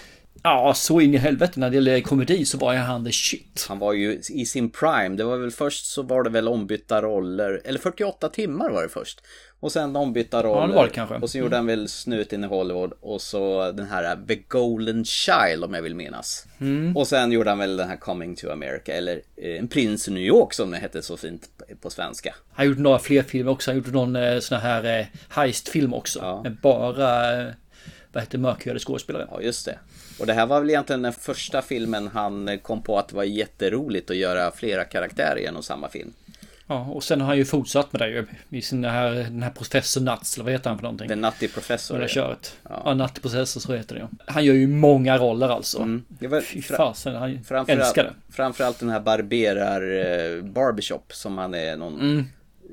[0.43, 3.67] Ja, så in i helvete när det gäller komedi så var ju han the shit.
[3.69, 5.17] Han var ju i sin prime.
[5.17, 7.61] Det var väl först så var det väl ombytta roller.
[7.65, 9.21] Eller 48 timmar var det först.
[9.61, 10.69] Och sen ombytta roller.
[10.69, 11.15] det var det kanske.
[11.15, 12.93] Och så gjorde han väl Snuten i Hollywood.
[13.01, 16.47] Och så den här The Golden Child om jag vill minnas.
[16.61, 16.97] Mm.
[16.97, 18.93] Och sen gjorde han väl den här Coming to America.
[18.93, 21.49] Eller eh, En prins i New York som det hette så fint
[21.81, 22.35] på svenska.
[22.53, 23.71] Han gjorde några fler filmer också.
[23.71, 26.19] Han gjorde någon eh, sån här eh, heist-film också.
[26.23, 26.43] Ja.
[26.43, 27.45] Med bara,
[28.13, 29.29] vad heter mörkhyade skådespelare.
[29.31, 29.79] Ja, just det.
[30.21, 33.25] Och det här var väl egentligen den första filmen han kom på att det var
[33.25, 36.13] jätteroligt att göra flera karaktärer i en och samma film.
[36.67, 38.27] Ja, och sen har han ju fortsatt med det ju.
[38.49, 41.09] I sin här, den här Professor Nuts, eller vad heter han för någonting?
[41.09, 41.95] The Nutty Professor.
[41.95, 42.15] Det där ja.
[42.15, 42.57] köret.
[42.85, 44.07] Ja, Nutty Professor, så heter det ju.
[44.27, 45.99] Han gör ju många roller alltså.
[46.09, 48.13] Det var Fy fra- fasen, han Framförallt, älskar det.
[48.35, 52.25] framförallt den här barberar eh, barbershop som han är någon Mm.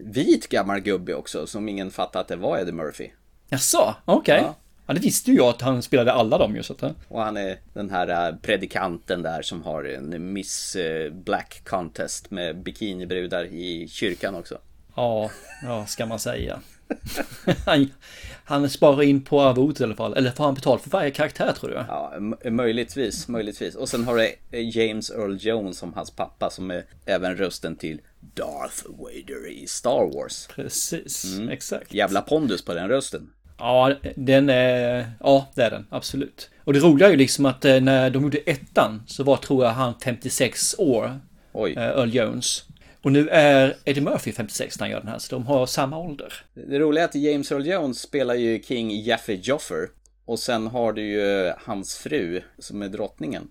[0.03, 3.09] vit gammal gubbe också som ingen fattade att det var Eddie Murphy.
[3.49, 4.39] Jaså, okej.
[4.43, 4.55] Ja.
[4.89, 4.93] Ja.
[4.93, 6.91] det visste ju jag att han spelade alla dem ju så att, eh.
[7.07, 12.31] Och han är den här eh, predikanten där som har en Miss eh, Black Contest
[12.31, 14.57] med bikinibrudar i kyrkan också.
[14.95, 15.29] Ja,
[15.63, 16.59] ja, ska man säga.
[17.65, 17.89] han,
[18.45, 20.13] han sparar in på arvodet i alla fall.
[20.13, 21.85] Eller får han betalt för varje karaktär tror jag?
[21.87, 22.13] Ja,
[22.49, 23.75] möjligtvis, möjligtvis.
[23.75, 24.15] Och sen har
[24.51, 29.67] du James Earl Jones som hans pappa som är även rösten till Darth Vader i
[29.67, 30.47] Star Wars.
[30.55, 31.49] Precis, Mm.
[31.49, 31.93] exakt.
[31.93, 33.29] Jävla pondus på den rösten.
[33.59, 35.11] Ja, den är...
[35.19, 35.85] Ja, det är den.
[35.89, 36.49] Absolut.
[36.63, 39.65] Och det roliga är ju liksom att eh, när de gjorde ettan så var, tror
[39.65, 41.19] jag, han 56 år.
[41.51, 41.73] Oj.
[41.73, 42.63] eh, Earl Jones.
[43.01, 45.97] Och nu är Eddie Murphy 56 när han gör den här, så de har samma
[45.97, 46.33] ålder.
[46.53, 49.87] Det roliga är att James Earl Jones spelar ju King Jaffe Joffer.
[50.25, 53.47] Och sen har du ju hans fru som är drottningen.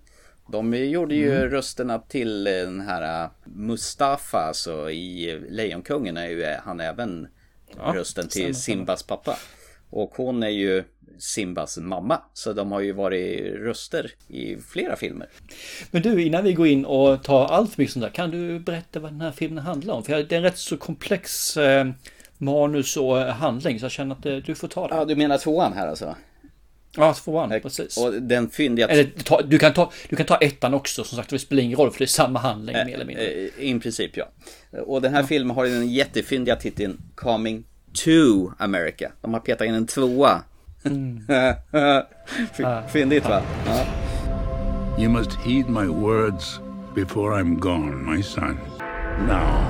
[0.51, 1.49] De gjorde ju Mm.
[1.49, 7.27] rösterna till den här Mustafa, alltså i Lejonkungen är ju han även
[7.77, 9.35] Ja, rösten till Simbas pappa.
[9.89, 10.83] Och hon är ju
[11.19, 12.21] Simbas mamma.
[12.33, 15.29] Så de har ju varit röster i flera filmer.
[15.91, 18.59] Men du, innan vi går in och tar allt för mycket sånt där, kan du
[18.59, 20.03] berätta vad den här filmen handlar om?
[20.03, 21.87] För det är en rätt så komplex eh,
[22.37, 24.95] manus och eh, handling, så jag känner att eh, du får ta det.
[24.95, 26.15] Ja, du menar tvåan här alltså?
[26.95, 27.97] Ja, tvåan, precis.
[27.97, 28.87] Och den fyndiga...
[28.87, 31.77] Eller ta, du, kan ta, du kan ta ettan också, som sagt, det spelar ingen
[31.77, 33.25] roll för det är samma handling mer eller mindre.
[33.25, 34.25] Eh, I princip ja.
[34.85, 39.11] Och den här filmen har ju den jättefyndiga titeln Coming to America.
[39.21, 40.43] De har petat in en tvåa.
[40.83, 41.21] Mm.
[42.87, 43.41] Fyndigt va?
[43.65, 43.85] Ja.
[44.97, 46.59] You must heed my words
[46.93, 48.59] before I'm gone, my son.
[49.27, 49.63] Now,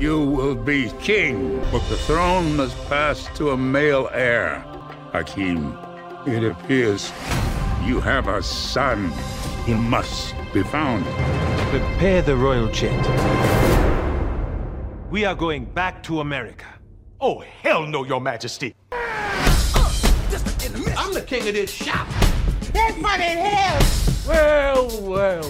[0.00, 4.64] you will be king, but the throne must pass to a male heir.
[5.12, 5.76] Hakim,
[6.26, 7.12] it appears
[7.86, 9.12] you have a son.
[9.66, 11.04] He must be found.
[11.70, 13.00] Prepare the royal jet.
[15.10, 16.66] We are going back to America.
[17.24, 18.74] Oh, hell no, Your Majesty.
[18.90, 19.04] I'm
[21.14, 22.08] the king of this shop.
[22.72, 23.80] That fucking hell!
[24.26, 25.44] Well, well.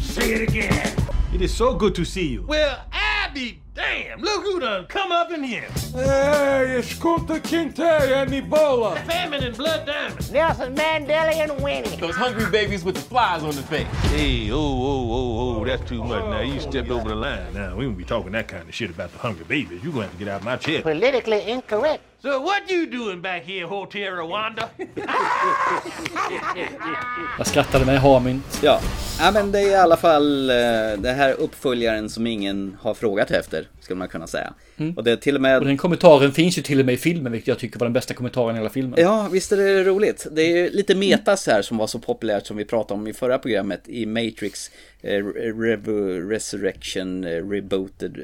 [0.00, 0.96] Say it again.
[1.34, 2.42] It is so good to see you.
[2.42, 4.20] Well, I be damn.
[4.20, 5.68] Look who done come up in here.
[5.92, 8.96] Hey, it's Kunta Kinte and Ebola.
[9.06, 10.30] Famine and blood diamonds.
[10.30, 11.96] Nelson Mandela and Winnie.
[11.96, 13.86] Those hungry babies with the flies on their face.
[14.10, 16.24] Hey, oh, oh, oh, oh, that's too much.
[16.24, 17.52] Now you stepped over the line.
[17.54, 19.82] Now we won't be talking that kind of shit about the hungry babies.
[19.82, 20.82] You're gonna have to get out of my chair.
[20.82, 22.02] Politically incorrect.
[22.24, 24.68] So what you doing back here, Hotel Rwanda?
[27.38, 28.42] Jag skrattade med Hamin.
[28.62, 28.80] Ja.
[29.20, 30.56] ja, men det är i alla fall eh,
[30.98, 34.54] det här uppföljaren som ingen har frågat efter, skulle man kunna säga.
[34.96, 35.58] Och det är till och med...
[35.58, 37.92] Och den kommentaren finns ju till och med i filmen, vilket jag tycker var den
[37.92, 39.00] bästa kommentaren i hela filmen.
[39.00, 40.26] Ja, visst är det roligt.
[40.32, 43.38] Det är lite metas här som var så populärt som vi pratade om i förra
[43.38, 44.70] programmet i Matrix
[45.02, 45.24] eh,
[45.60, 48.16] Revo, Resurrection, eh, Rebooted,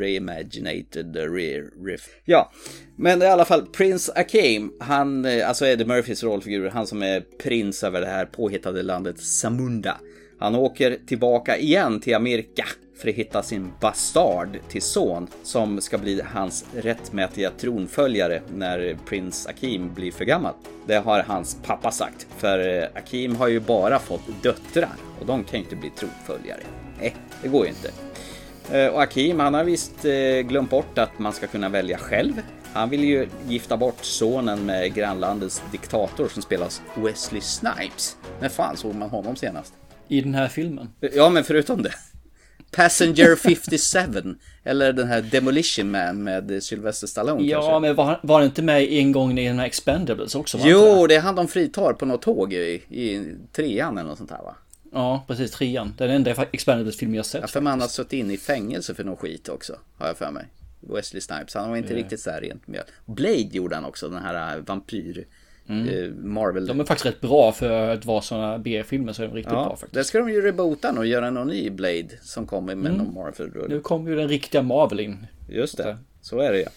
[0.00, 2.08] Reimaginated, re, riff.
[2.24, 2.52] Ja,
[2.96, 7.20] men i alla fall Prince Akeem, han, eh, alltså Eddie Murphys rollfigur, han som är
[7.42, 9.96] prins över det här påhittade landet Samunda.
[10.38, 12.64] Han åker tillbaka igen till Amerika
[12.96, 19.46] för att hitta sin bastard till son som ska bli hans rättmätiga tronföljare när prins
[19.46, 20.54] Akim blir för gammal.
[20.86, 25.58] Det har hans pappa sagt, för Akim har ju bara fått döttrar och de kan
[25.58, 26.60] ju inte bli tronföljare.
[27.00, 27.90] Nej, det går ju inte.
[28.72, 32.42] Eh, och Akim, han har visst eh, glömt bort att man ska kunna välja själv.
[32.72, 38.16] Han vill ju gifta bort sonen med grannlandets diktator som spelas Wesley Snipes.
[38.40, 39.74] När fan såg man honom senast?
[40.08, 40.88] I den här filmen.
[41.00, 41.92] Ja, men förutom det.
[42.70, 43.36] Passenger
[43.76, 43.98] 57.
[44.64, 47.80] Eller den här Demolition Man med Sylvester Stallone Ja, kanske.
[47.80, 50.58] men var, var inte med en gång i den här Expendables också?
[50.64, 54.30] Jo, det är han de fritar på något tåg i, i trean eller något sånt
[54.30, 54.56] här va?
[54.92, 55.50] Ja, precis.
[55.50, 55.94] Trean.
[55.98, 57.40] Den enda Expendables-film jag sett.
[57.40, 60.30] Ja, för man har suttit inne i fängelse för någon skit också, har jag för
[60.30, 60.46] mig.
[60.80, 61.98] Wesley Snipes, han var inte Ja.
[61.98, 62.82] riktigt så här rent med.
[63.06, 65.26] Blade gjorde han också, den här äh, vampyr...
[65.68, 65.88] Mm.
[65.88, 66.66] eh, Marvel.
[66.66, 69.62] De är faktiskt rätt bra för att vara sådana B-filmer så är de riktigt bra
[69.62, 69.94] Ja, faktiskt.
[69.94, 73.04] det ska de ju reboota nu och göra någon ny Blade som kommer med Mm.
[73.06, 73.74] någon Marvel-rulle.
[73.74, 75.26] Nu kommer ju den riktiga Marvel in.
[75.48, 76.68] Just det, så är det ja.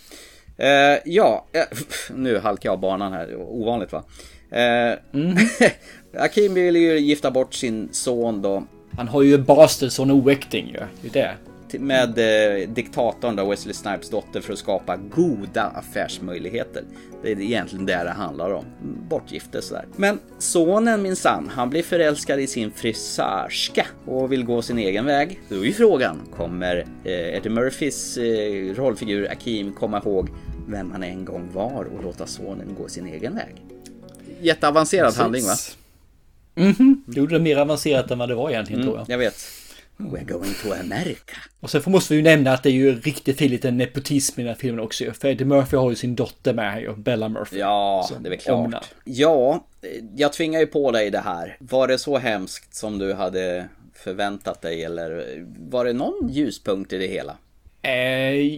[0.66, 1.62] Eh, ja, eh,
[2.16, 4.04] nu halkar jag banan här, ovanligt va?
[4.52, 5.38] Eh, Mm.
[6.18, 8.64] Akim vill ju gifta bort sin son då.
[8.98, 10.80] Han har ju bastardson oäkting ju.
[11.02, 11.32] Det är det.
[11.74, 12.18] Med
[12.64, 16.84] eh, diktatorn då, Wesley Snipes dotter för att skapa goda affärsmöjligheter.
[17.24, 18.66] Det är egentligen det det handlar om.
[19.10, 19.86] Bortgifte sådär.
[19.96, 25.40] Men sonen minsann, han blir förälskad i sin frisörska och vill gå sin egen väg.
[25.50, 30.30] Då är ju frågan, kommer eh, Eddie Murphys eh, rollfigur Akim komma ihåg
[30.68, 33.56] vem han en gång var och låta sonen gå sin egen väg?
[34.42, 35.22] Jätteavancerad Precis.
[35.22, 35.54] handling va?
[36.56, 37.04] Mhm.
[37.08, 39.14] Det gjorde det mer avancerat än vad det var egentligen Mm, tror jag.
[39.14, 39.36] jag vet.
[40.00, 41.36] We're going to America.
[41.60, 44.44] Och sen måste vi ju nämna att det är ju riktigt fin liten nepotism i
[44.44, 45.12] den här filmen också.
[45.12, 47.58] För Eddie Murphy har ju sin dotter med här ju, Bella Murphy.
[47.60, 48.66] Ja, Så, det är väl klart.
[48.66, 48.84] omna.
[49.04, 49.66] Ja,
[50.16, 51.58] jag tvingar ju på dig det här.
[51.60, 56.98] Var det så hemskt som du hade förväntat dig eller var det någon ljuspunkt i
[56.98, 57.38] det hela?
[57.82, 57.92] Eh,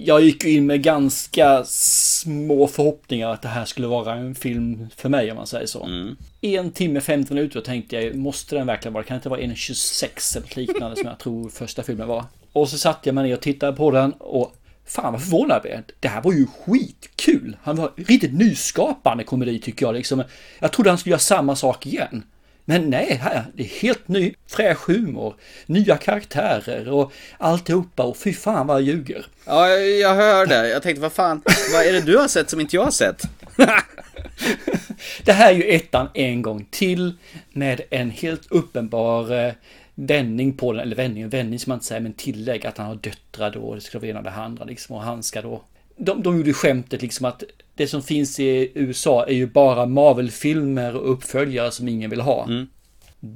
[0.04, 4.88] jag gick ju in med ganska små förhoppningar att det här skulle vara en film
[4.96, 5.84] för mig om man säger så.
[5.84, 6.16] Mm.
[6.42, 9.04] En timme 50 minuter tänkte jag, måste den verkligen vara?
[9.04, 12.26] Kan det inte vara 1.26 eller något liknande som jag tror första filmen var?
[12.54, 14.56] Och så satte jag mig ner och tittade på den och
[14.86, 15.84] fan vad förvånad jag blev.
[16.00, 17.58] Det här var ju skitkul.
[17.64, 20.24] Han var riktigt nyskapande komedi tycker jag liksom.
[20.60, 22.24] Jag trodde han skulle göra samma sak igen.
[22.66, 28.34] Men nej, här, det är helt ny, fräsch humor, nya karaktärer och alltihopa och fy
[28.34, 29.26] fan vad jag ljuger.
[29.46, 30.70] Ja, jag, hörde.
[30.70, 31.42] Jag tänkte, vad fan,
[31.74, 33.22] vad är det du har sett som inte jag har sett?
[35.24, 37.14] Det här är ju ettan en gång till
[37.52, 39.54] med en helt uppenbar eh,
[39.96, 42.96] vändning på den, eller vändning, vändning som man inte säger, men tillägg att han har
[42.96, 45.64] döttrar då, det ska vara ena och det andra liksom, och han ska då...
[46.06, 47.44] De, de gjorde skämtet liksom att
[47.76, 52.48] det som finns i USA är ju bara Marvel-filmer och uppföljare som ingen vill ha.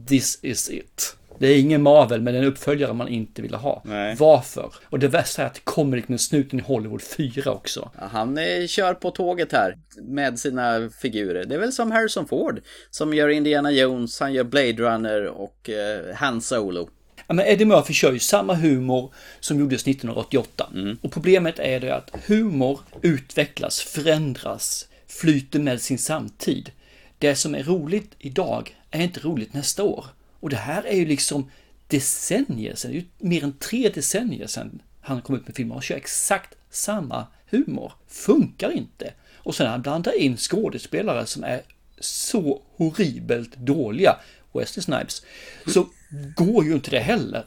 [0.08, 1.16] This is it.
[1.40, 3.82] Det är ingen Marvel, men en uppföljare man inte vill ha.
[3.86, 4.16] Nej.
[4.20, 4.74] Varför?
[4.90, 7.92] Och det värsta är att det kommer liksom en snuten i Hollywood 4 också.
[8.00, 11.46] Ja, Han eh, kör på tåget här med sina figurer.
[11.46, 15.70] Det är väl som Harrison Ford som gör Indiana Jones, han gör Blade Runner och
[15.70, 16.90] eh, Han Solo.
[17.28, 20.70] Ja, men Eddie Murphy kör ju samma humor som gjordes 1988.
[21.02, 26.72] Och problemet är det att humor utvecklas, förändras, flyter med sin samtid.
[27.18, 30.06] Det som är roligt idag är inte roligt nästa år.
[30.40, 31.52] Och det här är ju liksom
[31.88, 35.76] decennier sedan, det är ju mer än tre decennier sedan han kom ut med filmer
[35.76, 37.94] och kör exakt samma humor.
[38.08, 39.14] Funkar inte.
[39.36, 41.62] Och sen han blandar in skådespelare som är
[42.00, 44.16] så horribelt dåliga,
[44.54, 45.22] Wesley Snipes,
[45.68, 45.88] så
[46.36, 47.46] går ju inte det heller.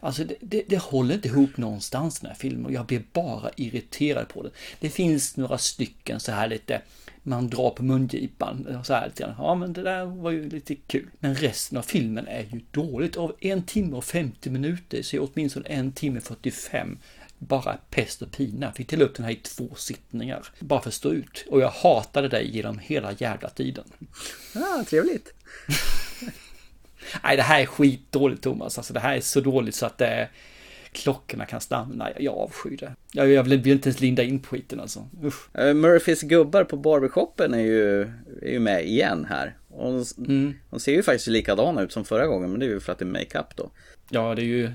[0.00, 3.50] Alltså det, det, det håller inte ihop någonstans den här filmen och jag blir bara
[3.56, 4.52] irriterad på den.
[4.80, 6.82] Det finns några stycken så här lite,
[7.22, 9.34] man drar på mungipan så här lite grann.
[9.38, 11.10] Ja men det där var ju lite kul.
[11.20, 13.16] Men resten av filmen är ju dåligt.
[13.16, 16.98] Av en timme och 50 minuter så är åtminstone en timme 45
[17.38, 18.72] bara pest och pina.
[18.72, 20.46] Fick till upp den här i två sittningar.
[20.60, 21.44] Bara för att stå ut.
[21.50, 23.84] Och jag hatade dig genom hela jävla tiden.
[24.54, 25.34] Ja, trevligt.
[27.24, 28.78] Nej, det här är skitdåligt Thomas.
[28.78, 30.30] Alltså det här är så dåligt så att det är...
[30.92, 32.08] Klockorna kan stanna.
[32.18, 32.94] Jag avskyr det.
[33.12, 35.08] Jag, jag vill, vill inte ens linda in på skiten alltså.
[35.24, 35.56] Usch.
[35.56, 38.00] Eh, Murphys gubbar på barbershoppen är ju,
[38.42, 39.56] är ju med igen här.
[39.68, 42.80] Och de, de ser ju faktiskt likadana ut som förra gången, men det är ju
[42.80, 43.70] för att det är makeup då.
[44.10, 44.70] Ja, det är ju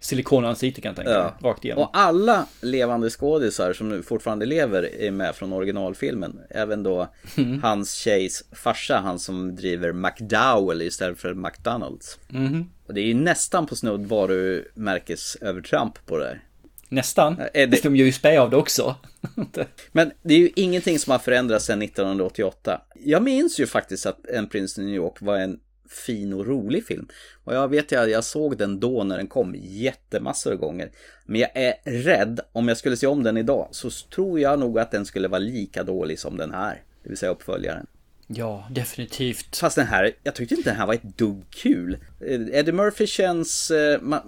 [0.00, 1.32] silikonansikte kan jag tänka mig.
[1.50, 1.84] Rakt igenom.
[1.84, 6.40] Och alla levande skådisar som nu fortfarande lever är med från originalfilmen.
[6.50, 7.62] Även då Mm.
[7.62, 12.18] hans tjejs farsa, han som driver McDowell istället för McDonalds.
[12.28, 12.70] Mhm.
[12.86, 16.42] Och det är ju nästan på snudd varumärkesövertramp på det här.
[16.88, 17.40] Nästan.
[17.54, 18.94] Är det- De gör ju spä av det också.
[19.92, 22.80] Men det är ju ingenting som har förändrats sedan 1988.
[23.04, 26.86] Jag minns ju faktiskt att En prins i New York var en fin och rolig
[26.86, 27.08] film.
[27.44, 30.90] Och jag vet att jag såg den då när den kom jättemassor gånger.
[31.24, 34.78] Men jag är rädd, om jag skulle se om den idag, så tror jag nog
[34.78, 36.82] att den skulle vara lika dålig som den här.
[37.02, 37.86] Det vill säga uppföljaren.
[38.26, 39.56] Ja, definitivt.
[39.56, 41.98] Fast den här, jag tyckte inte den här var ett dugg kul.
[42.20, 44.20] Eh, Eddie Murphy känns, eh, man,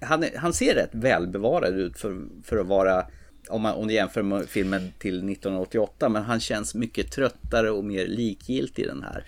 [0.00, 3.06] han, han ser rätt välbevarad ut för, för att vara,
[3.48, 8.06] om man, om jämför med filmen till 1988, men han känns mycket tröttare och mer
[8.06, 9.24] likgiltig i den här.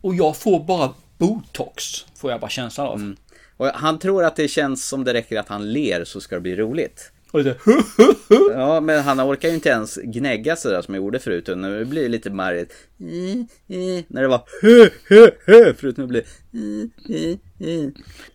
[0.00, 1.82] Och jag får bara botox,
[2.16, 2.96] får jag bara känslan av.
[2.96, 3.16] Mm.
[3.56, 6.40] Och han tror att det känns som det räcker att han ler så ska det
[6.40, 7.10] bli roligt.
[7.30, 7.56] Och det,
[8.52, 11.48] Ja, men han orkar ju inte ens gnägga sådär som jag gjorde förut.
[11.48, 12.72] Och nu blir det lite marrigt.
[14.08, 17.38] När det var hö, hö, hö, förut nu blir det.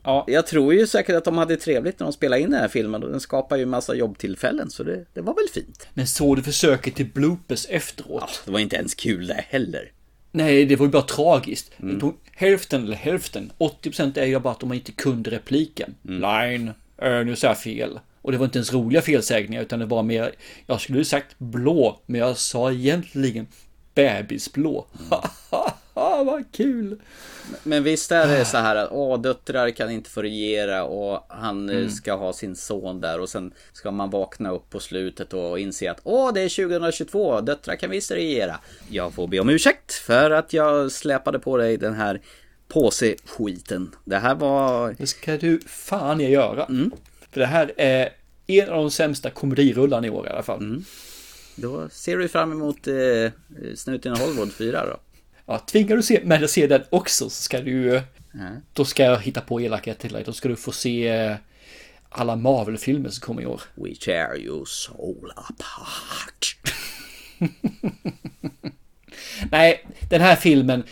[0.03, 0.25] Ja.
[0.27, 3.03] Jag tror ju säkert att de hade trevligt när de spelade in den här filmen
[3.03, 5.87] och den skapar ju massa jobbtillfällen så det, det var väl fint.
[5.93, 8.41] Men såg du försöket till bloopers efteråt?
[8.45, 9.91] Det var inte ens kul det heller.
[10.31, 11.71] Nej, det var ju bara tragiskt.
[11.79, 12.13] Mm.
[12.35, 15.95] Hälften eller hälften, 80% är ju bara att de inte kunde repliken.
[16.07, 16.21] Mm.
[16.21, 17.99] Line, äh, nu sa jag fel.
[18.21, 20.31] Och det var inte ens roliga felsägningar utan det var mer,
[20.65, 23.47] jag skulle ju sagt blå, men jag sa egentligen
[23.95, 24.85] bebisblå.
[25.99, 26.99] Haha, vad kul!
[27.63, 31.69] Men visst är det så här att åh, döttrar kan inte få regera och han
[31.69, 31.89] eh, Mm.
[31.89, 35.91] ska ha sin son där och sen ska man vakna upp på slutet och inse
[35.91, 38.59] att åh, det är 2022, döttrar kan visst regera.
[38.89, 42.21] Jag får be om ursäkt för att jag släpade på dig den här
[42.67, 43.95] påseskiten.
[44.05, 44.95] Det här var...
[44.97, 46.65] Det ska du fan jag göra.
[46.65, 46.91] Mm.
[47.31, 48.09] För det här är
[48.47, 50.59] en av de sämsta komedirullarna i år i alla fall.
[50.59, 50.83] Mm.
[51.55, 52.95] Då ser du fram emot eh,
[53.75, 54.97] Snuten Hollywood 4 då.
[55.49, 58.01] Ja, tvingar du se, med att se den också så ska du
[58.33, 58.61] Mm.
[58.73, 60.23] Då ska jag hitta på elakhet till dig.
[60.23, 61.35] Då ska du få se eh,
[62.09, 63.61] alla Marvel-filmer som kommer i år.
[63.75, 66.57] We tear your soul apart.
[69.51, 70.83] Nej, den här filmen,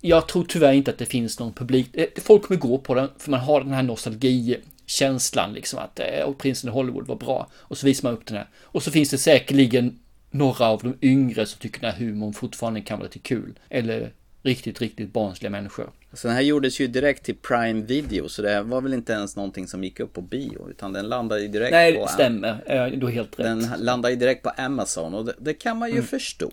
[0.00, 1.96] jag tror tyvärr inte att det finns någon publik.
[1.96, 6.24] eh, Folk kommer gå på den för man har den här nostalgikänslan liksom att eh,
[6.24, 7.50] och Prinsen i Hollywood var bra.
[7.54, 8.48] Och så visar man upp den här.
[8.62, 9.98] Och så finns det säkerligen
[10.30, 13.58] några av de yngre som tycker den här humorn fortfarande kan vara lite kul.
[13.68, 14.12] Eller
[14.42, 15.90] riktigt, riktigt barnsliga människor.
[16.12, 19.36] Så den här gjordes ju direkt till Prime Video så det var väl inte ens
[19.36, 22.90] någonting som gick upp på bio utan den landade ju direkt Nej, på det stämmer.
[22.96, 23.46] Du har helt rätt.
[23.46, 26.06] Den landade ju direkt på Amazon och det, det kan man ju Mm.
[26.06, 26.50] förstå.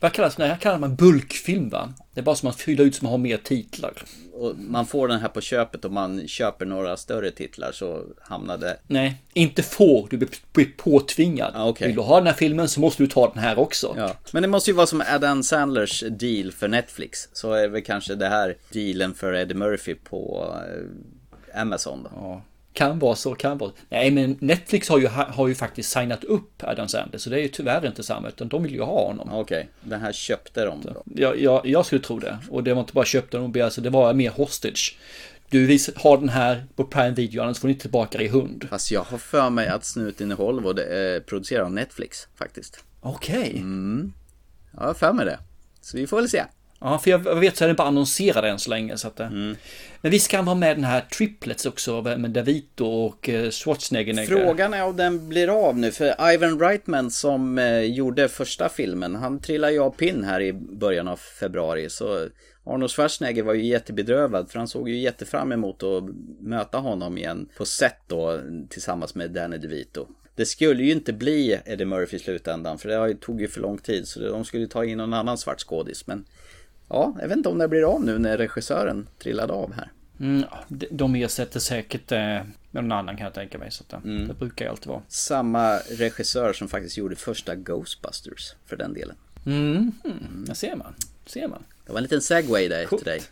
[0.00, 0.46] Vad kallas det?
[0.46, 1.94] här kallar man bulkfilm va?
[2.14, 3.92] Det är bara som att fylla ut som man har mer titlar.
[4.32, 8.58] Och man får den här på köpet och man köper några större titlar så hamnar
[8.58, 8.76] det...
[8.86, 10.06] Nej, inte får.
[10.10, 11.52] Du blir- påtvingad.
[11.56, 11.86] Ah, okej.
[11.86, 13.94] Vill du ha den här filmen så måste du ta den här också.
[13.96, 14.14] Ja.
[14.32, 17.28] Men det måste ju vara som Adam Sandlers deal för Netflix.
[17.32, 20.54] Så är väl kanske det här dealen för Eddie Murphy på
[21.54, 22.10] eh, Amazon då.
[22.14, 23.72] Ja, kan vara så, kan vara.
[23.88, 27.42] Nej, men Netflix har ju, har ju faktiskt signat upp Adam Sandler, så det är
[27.42, 29.28] ju tyvärr inte samma, utan de vill ju ha honom.
[29.32, 31.02] Okej, den här köpte de då.
[31.04, 32.38] Jag, jag, jag skulle tro det.
[32.50, 34.98] Och det var inte bara köpte de, alltså det var mer hostage.
[35.48, 38.66] Du har den här på Prime Video, annars får ni inte tillbaka dig i hund.
[38.70, 42.84] Fast jag har för mig att Snuten i Hollywood är producerad av Netflix faktiskt.
[43.00, 43.52] Okej.
[43.56, 44.12] Mm.
[44.76, 45.38] Jag har för mig det.
[45.80, 46.44] Så vi får väl se.
[46.80, 48.96] Ja, för jag vet så är den bara annonserad än så länge.
[48.96, 49.26] Så att, eh.
[49.26, 49.56] Mm.
[50.00, 54.26] Men vi ska vara med den här triplets också med Davito och eh, Schwarzenegger.
[54.26, 59.14] Frågan är om den blir av nu för Ivan Reitman som eh, gjorde första filmen
[59.14, 62.28] han trillade ju av pinn här i början av februari så
[62.64, 66.04] Arnold Schwarzenegger var ju jättebedrövad för han såg ju jättefram emot att
[66.40, 70.06] möta honom igen på set då tillsammans med Danny DeVito.
[70.34, 73.78] Det skulle ju inte bli Eddie Murphy i slutändan för det tog ju för lång
[73.78, 76.24] tid så de skulle ta in någon annan svart skådis men
[76.90, 79.90] Ja, jag vet inte om det blir av nu när regissören trillade av här.
[80.20, 80.44] Mm,
[80.90, 82.38] de- ersätter säkert eh,
[82.70, 83.70] någon annan kan jag tänka mig.
[83.70, 84.28] Så att, eh, Mm.
[84.28, 85.02] Det brukar ju alltid vara.
[85.08, 89.16] Samma regissör som faktiskt gjorde första Ghostbusters för den delen.
[89.46, 90.54] Mm, mm.
[90.54, 90.94] ser man.
[91.26, 91.62] Ser man.
[91.86, 93.02] Det var en liten segway där Coolt.
[93.02, 93.22] till dig.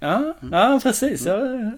[0.00, 1.26] Ja, ja precis.
[1.26, 1.38] Ja.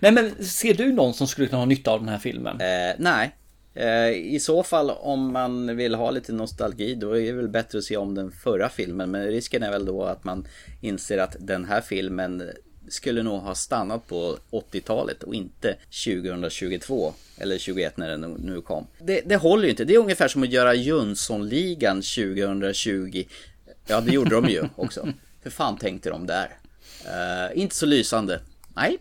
[0.00, 2.60] Nej men ser du någon som skulle kunna ha nytta av den här filmen?
[2.60, 3.34] Eh, nej.
[3.78, 7.78] Eh, I så fall om man vill ha lite nostalgi då är det väl bättre
[7.78, 9.10] att se om den förra filmen.
[9.10, 10.46] Men risken är väl då att man
[10.80, 12.50] inser att den här filmen
[12.88, 18.86] skulle nog ha stannat på 80-talet och inte 2022 eller 21 när den nu kom.
[18.98, 19.84] Det, det håller ju inte.
[19.84, 23.24] Det är ungefär som att göra Jönssonligan 2020.
[23.86, 25.08] Ja, det gjorde de ju också.
[25.42, 26.58] Hur fan tänkte de där?
[27.06, 28.40] Uh, inte så lysande.
[28.76, 28.98] Nej.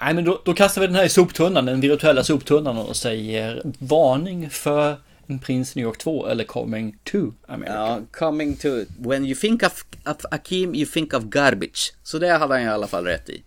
[0.00, 3.62] Nej, men då, då kastar vi den här i soptunnan, den virtuella soptunnan och säger
[3.78, 4.96] varning för
[5.26, 7.74] en prins New York 2 eller coming to America.
[7.74, 8.68] Ja, coming to...
[8.98, 11.92] When you think of, of Akim, you think of garbage.
[12.02, 13.42] Så det hade han i alla fall rätt i.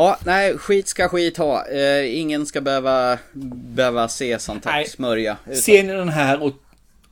[0.00, 1.66] Ja, nej, skit ska skit ha.
[1.66, 3.18] Eh, ingen ska behöva,
[3.74, 4.88] behöva se sånt här Nej.
[4.88, 5.36] smörja.
[5.46, 6.52] Utan- Ser ni den här och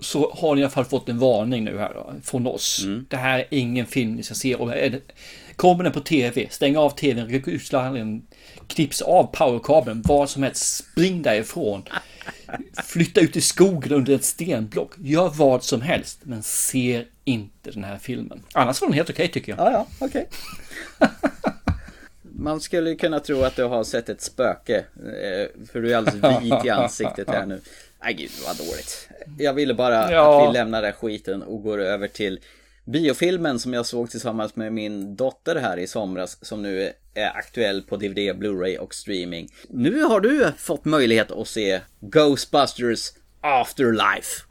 [0.01, 2.84] så har ni i alla fall fått en varning nu här då, från oss.
[3.09, 4.55] Det här är ingen film ni ska se.
[4.55, 5.01] Och det,
[5.57, 8.22] kommer den på tv, stäng av tvn, ryck ut sladden,
[8.66, 11.82] knipsa av powerkabeln, vad som helst, spring därifrån.
[12.84, 17.84] Flytta ut i skogen under ett stenblock, gör vad som helst, men se inte den
[17.84, 18.43] här filmen.
[18.53, 19.66] Annars var den helt okej tycker jag.
[19.66, 20.28] Ja, ja, okej.
[22.39, 24.76] Man skulle kunna tro att du har sett ett spöke.
[24.76, 27.61] eh, För du är alldeles vit i ansiktet här nu.
[28.03, 29.09] Nej gud vad dåligt.
[29.39, 30.43] Jag ville bara Ja.
[30.43, 32.41] att vi lämnar den skiten och går över till
[32.84, 36.45] biofilmen som jag såg tillsammans med min dotter här i somras.
[36.45, 39.49] Som nu är aktuell på DVD, Blu-ray och streaming.
[39.68, 44.43] Nu har du fått möjlighet att se Ghostbusters Afterlife.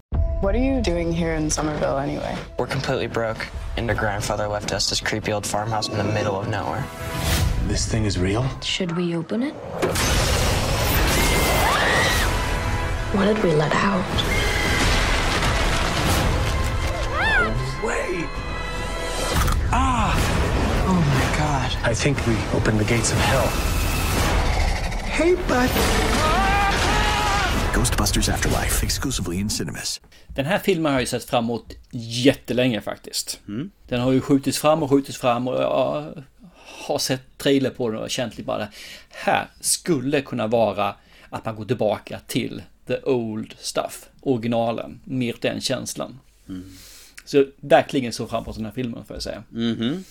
[0.43, 2.35] What are you doing here in Somerville anyway?
[2.57, 3.39] We're completely broke,
[3.77, 6.83] and our grandfather left us this creepy old farmhouse in the middle of nowhere.
[7.67, 8.45] This thing is real?
[8.61, 9.53] Should we open it?
[13.13, 14.05] What did we let out?
[17.83, 18.25] Wait!
[19.71, 20.15] Ah!
[20.87, 21.91] Oh my god.
[21.91, 23.47] I think we opened the gates of hell.
[25.05, 25.69] Hey, bud!
[27.73, 30.01] Ghostbusters Afterlife, exclusively in cinemas.
[30.27, 33.39] Den här filmen har jag ju sett fram emot jättelänge faktiskt.
[33.87, 36.23] Den har ju skjutits fram och skjutits fram och jag
[36.87, 38.67] har sett trailer på den och känt bara
[39.09, 40.95] här skulle kunna vara
[41.29, 46.19] att man går tillbaka till the old stuff, originalen, mer den känslan.
[47.25, 49.43] Så verkligen så fram emot den här filmen får jag säga.
[49.49, 50.03] Mhm.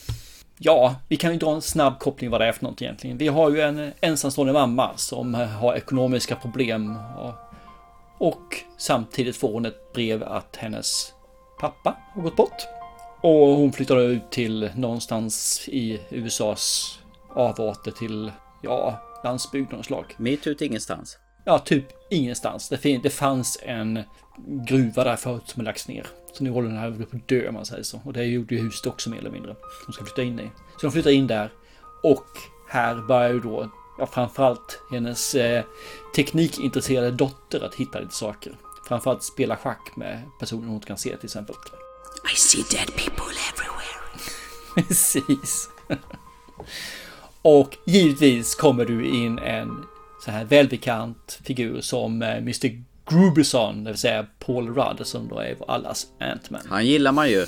[0.58, 3.18] Ja, vi kan ju dra en snabb koppling vad det är för något egentligen.
[3.18, 7.34] Vi har ju en ensamstående mamma som har ekonomiska problem och,
[8.18, 11.12] och samtidigt får hon ett brev att hennes
[11.60, 12.75] pappa har gått bort.
[13.20, 16.98] Och hon flyttar ut till någonstans i USAs
[17.34, 20.14] avarter till, ja, landsbygd av slag.
[20.16, 21.18] Mitt ute ingenstans.
[21.44, 22.68] Ja, typ ingenstans.
[22.68, 24.02] Det, fin- det fanns en
[24.46, 26.06] gruva där förut som lagts ner.
[26.32, 28.00] Så nu håller den här på att dö om man säger så.
[28.04, 29.56] Och det gjorde ju huset också mer eller mindre.
[29.86, 30.50] De ska flytta in i.
[30.80, 31.52] Så de flyttar in där.
[32.02, 32.26] Och
[32.68, 35.64] här börjar ju då, ja framförallt hennes eh,
[36.16, 38.56] teknikintresserade dotter att hitta lite saker.
[38.88, 41.56] Framförallt spela schack med personer hon inte kan se till exempel.
[42.32, 43.96] I see dead people everywhere.
[44.74, 45.68] Precis.
[47.42, 49.84] Och givetvis kommer du in en
[50.24, 52.82] så här välbekant figur som eh, Mr.
[53.10, 56.60] Gruberson, det vill säga Paul Rudd som då är allas Ant-Man.
[56.68, 57.46] Han gillar man ju.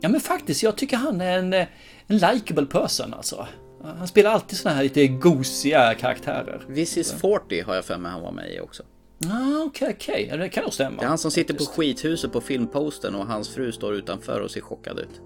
[0.00, 1.66] Ja men faktiskt, jag tycker han är en, eh,
[2.06, 3.46] en likable person alltså.
[3.82, 6.62] Han spelar alltid såna här lite gosiga karaktärer.
[6.74, 8.82] This is 40 har jag för mig han var med i också.
[9.26, 10.26] Ah, okej, okej.
[10.30, 10.96] Ja, det kan nog stämma.
[10.96, 14.50] Det är han som sitter på skithuset på filmposten och hans fru står utanför och
[14.50, 15.20] ser chockad ut.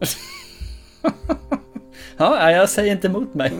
[2.20, 3.52] Ja, jag säger inte emot mig.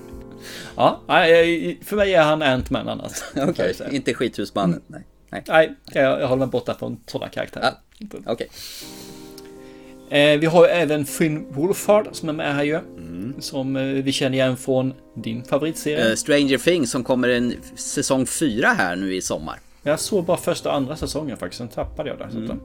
[0.76, 3.22] ja, nej, för mig är han Ant-Man annars.
[3.48, 4.82] Okej, inte skithusmannen.
[4.86, 5.02] Nej.
[5.30, 5.42] Nej.
[5.48, 7.74] Nej, jag, jag håller mig borta från sådana karaktärer.
[8.26, 8.48] Okej.
[10.10, 12.80] Eh, vi har ju även Finn Wolfhard som är med här ju.
[13.40, 16.10] Som eh, vi känner igen från din favoritserie.
[16.10, 19.60] Eh, Stranger Things som kommer en säsong 4 här nu i sommar.
[19.82, 22.30] Jag såg bara första och andra säsongen faktiskt, sen tappade jag det.
[22.32, 22.58] Så att,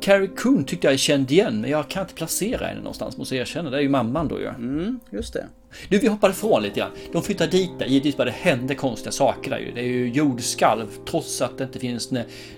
[0.00, 3.40] Carrie Coon tyckte jag kände igen, men jag kan inte placera henne någonstans måste jag
[3.40, 3.70] erkänna.
[3.70, 4.46] Det är ju mamman då ju.
[4.48, 5.46] Mm, just det.
[5.88, 6.90] Du, vi hoppade ifrån lite grann.
[7.12, 9.72] De flyttar dit där, givetvis bara det hände konstiga saker där ju.
[9.72, 12.10] Det är ju jordskalv, trots att det inte finns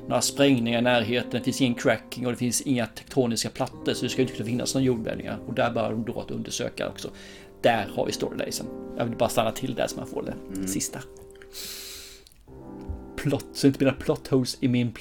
[0.07, 4.03] några sprängningar i närheten, det finns ingen cracking och det finns inga tektoniska plattor, så
[4.03, 5.39] det ska ju inte kunna finnas några jordbävningar.
[5.47, 7.11] Och där börjar de då att undersöka också.
[7.63, 8.67] Där har vi storylacen.
[8.99, 10.99] Jag vill bara stanna till där så man får det sista.
[13.17, 14.93] Plot, så inte mina plot holes i min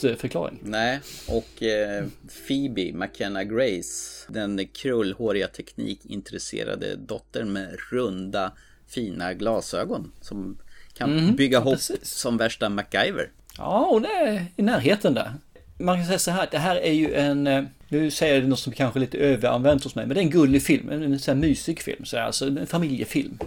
[0.00, 0.58] plottförklaring.
[0.62, 2.04] Nej, och eh,
[2.46, 8.52] Phoebe McKenna Grace, den krullhåriga teknikintresserade dottern med runda
[8.88, 10.58] fina glasögon som
[10.96, 12.10] kan Mhm, bygga hopp precis.
[12.10, 13.30] som värsta MacGyver.
[13.58, 15.32] Ja, hon är i närheten där.
[15.78, 18.48] Man kan säga så här, det här är ju en, eh, nu säger jag det
[18.48, 21.18] något som kanske är lite överanvänt hos mig, men det är en gullig film, en,
[21.18, 23.38] sån här mysig film, så här, alltså en familjefilm.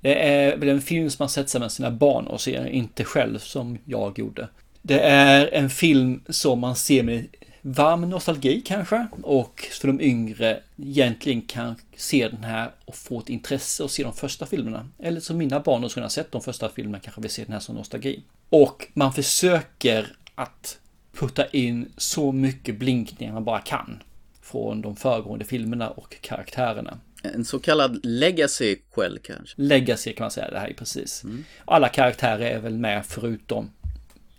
[0.00, 3.38] Det är en film som man sätter sig med sina barn och ser, inte själv
[3.38, 4.48] som jag gjorde.
[4.82, 7.26] Det är en film som man ser med
[7.62, 13.28] varm nostalgi kanske och för de yngre egentligen kan se den här och få ett
[13.28, 14.88] intresse och se de första filmerna.
[14.98, 17.60] Eller som mina barn som har sett de första filmerna kanske vill se den här
[17.60, 18.22] som nostalgi.
[18.48, 20.78] Och man försöker att
[21.12, 24.02] putta in så mycket blinkningar man bara kan
[24.42, 26.98] från de föregående filmerna och karaktärerna.
[27.22, 29.54] En så kallad legacy quell kanske?
[29.62, 31.24] Legacy kan man säga, det här är precis.
[31.24, 31.44] Mm.
[31.64, 33.70] Alla karaktärer är väl med förutom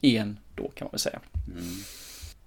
[0.01, 1.19] en då kan man väl säga.
[1.47, 1.63] Mm.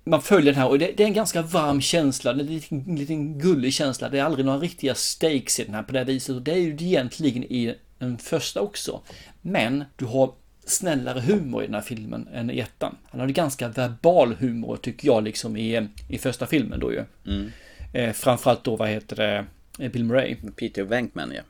[0.04, 3.38] Man följer den här och det, det, är en ganska varm känsla, en liten, liten
[3.38, 4.08] gullig känsla.
[4.08, 6.56] Det är aldrig några riktiga stakes i den här på det viset och det är
[6.56, 9.00] ju egentligen i den första också.
[9.42, 10.32] Men du har
[10.64, 12.96] snällare humor i den här filmen än i ettan.
[13.10, 17.04] Han hade ganska verbal humor tycker jag liksom i, i första filmen då ju.
[17.26, 17.50] Mm.
[17.92, 20.36] Eh, framförallt då vad heter det, Bill Murray.
[20.56, 21.42] Peter Venkman ja.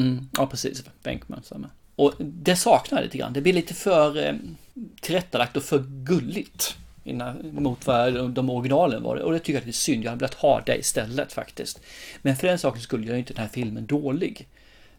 [0.00, 1.70] Mm, ja precis, Venkman samma.
[2.00, 3.32] Och det saknar jag lite grann.
[3.32, 4.34] Det blir lite för eh,
[5.00, 6.76] tillrättalagt och för gulligt.
[7.04, 9.16] Innan, mot vad de originalen var.
[9.16, 10.04] Och det tycker jag är synd.
[10.04, 11.80] Jag hade velat ha det istället faktiskt.
[12.22, 14.48] Men för den saken skulle jag inte den här filmen dålig.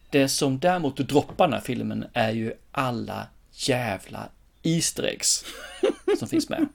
[0.10, 4.30] Det som däremot droppar den här filmen är ju alla jävla
[4.64, 5.46] Easter eggs
[6.20, 6.68] som finns med.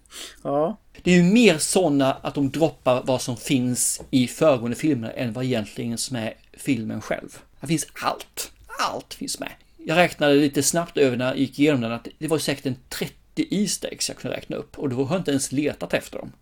[0.43, 0.77] Ja.
[1.03, 5.33] Det är ju mer sådana att de droppar vad som finns i föregående filmer än
[5.33, 7.39] vad egentligen som är filmen själv.
[7.61, 8.53] Det finns allt.
[8.79, 9.53] Allt finns med.
[9.89, 12.77] Jag räknade lite snabbt över när jag gick igenom den att det var säkert en
[12.89, 13.15] 30
[13.51, 16.33] Easter eggs jag kunde räkna upp och då har jag inte ens letat efter dem.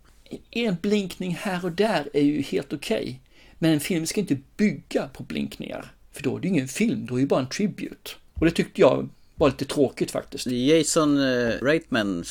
[0.50, 3.02] En blinkning här och där är ju helt okej.
[3.02, 3.16] Okay.
[3.58, 5.92] Men en film ska inte bygga på blinkningar.
[6.12, 8.10] För då är det ju ingen film, då är det ju bara en tribute.
[8.34, 10.46] Och det tyckte jag var lite tråkigt faktiskt.
[10.46, 12.24] Jason eh, Reitman